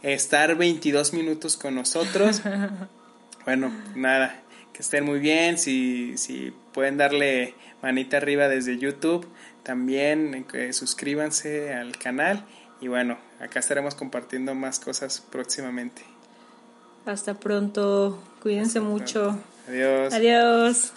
estar 0.03 0.57
22 0.57 1.13
minutos 1.13 1.57
con 1.57 1.75
nosotros. 1.75 2.43
bueno, 3.45 3.73
nada, 3.95 4.43
que 4.79 4.83
estén 4.83 5.05
muy 5.05 5.19
bien, 5.19 5.59
si, 5.59 6.17
si 6.19 6.53
pueden 6.73 6.99
darle 6.99 7.55
manita 7.83 8.19
arriba 8.19 8.47
desde 8.47 8.79
YouTube, 8.79 9.27
también 9.65 10.47
eh, 10.53 10.73
suscríbanse 10.73 11.75
al 11.75 11.99
canal 11.99 12.45
y 12.81 12.87
bueno, 12.87 13.19
acá 13.41 13.59
estaremos 13.59 13.97
compartiendo 13.97 14.55
más 14.55 14.79
cosas 14.79 15.21
próximamente. 15.33 16.03
Hasta 17.07 17.35
pronto, 17.35 18.23
cuídense 18.41 18.79
mucho. 18.79 19.37
Adiós. 19.67 20.15
Adiós. 20.15 20.93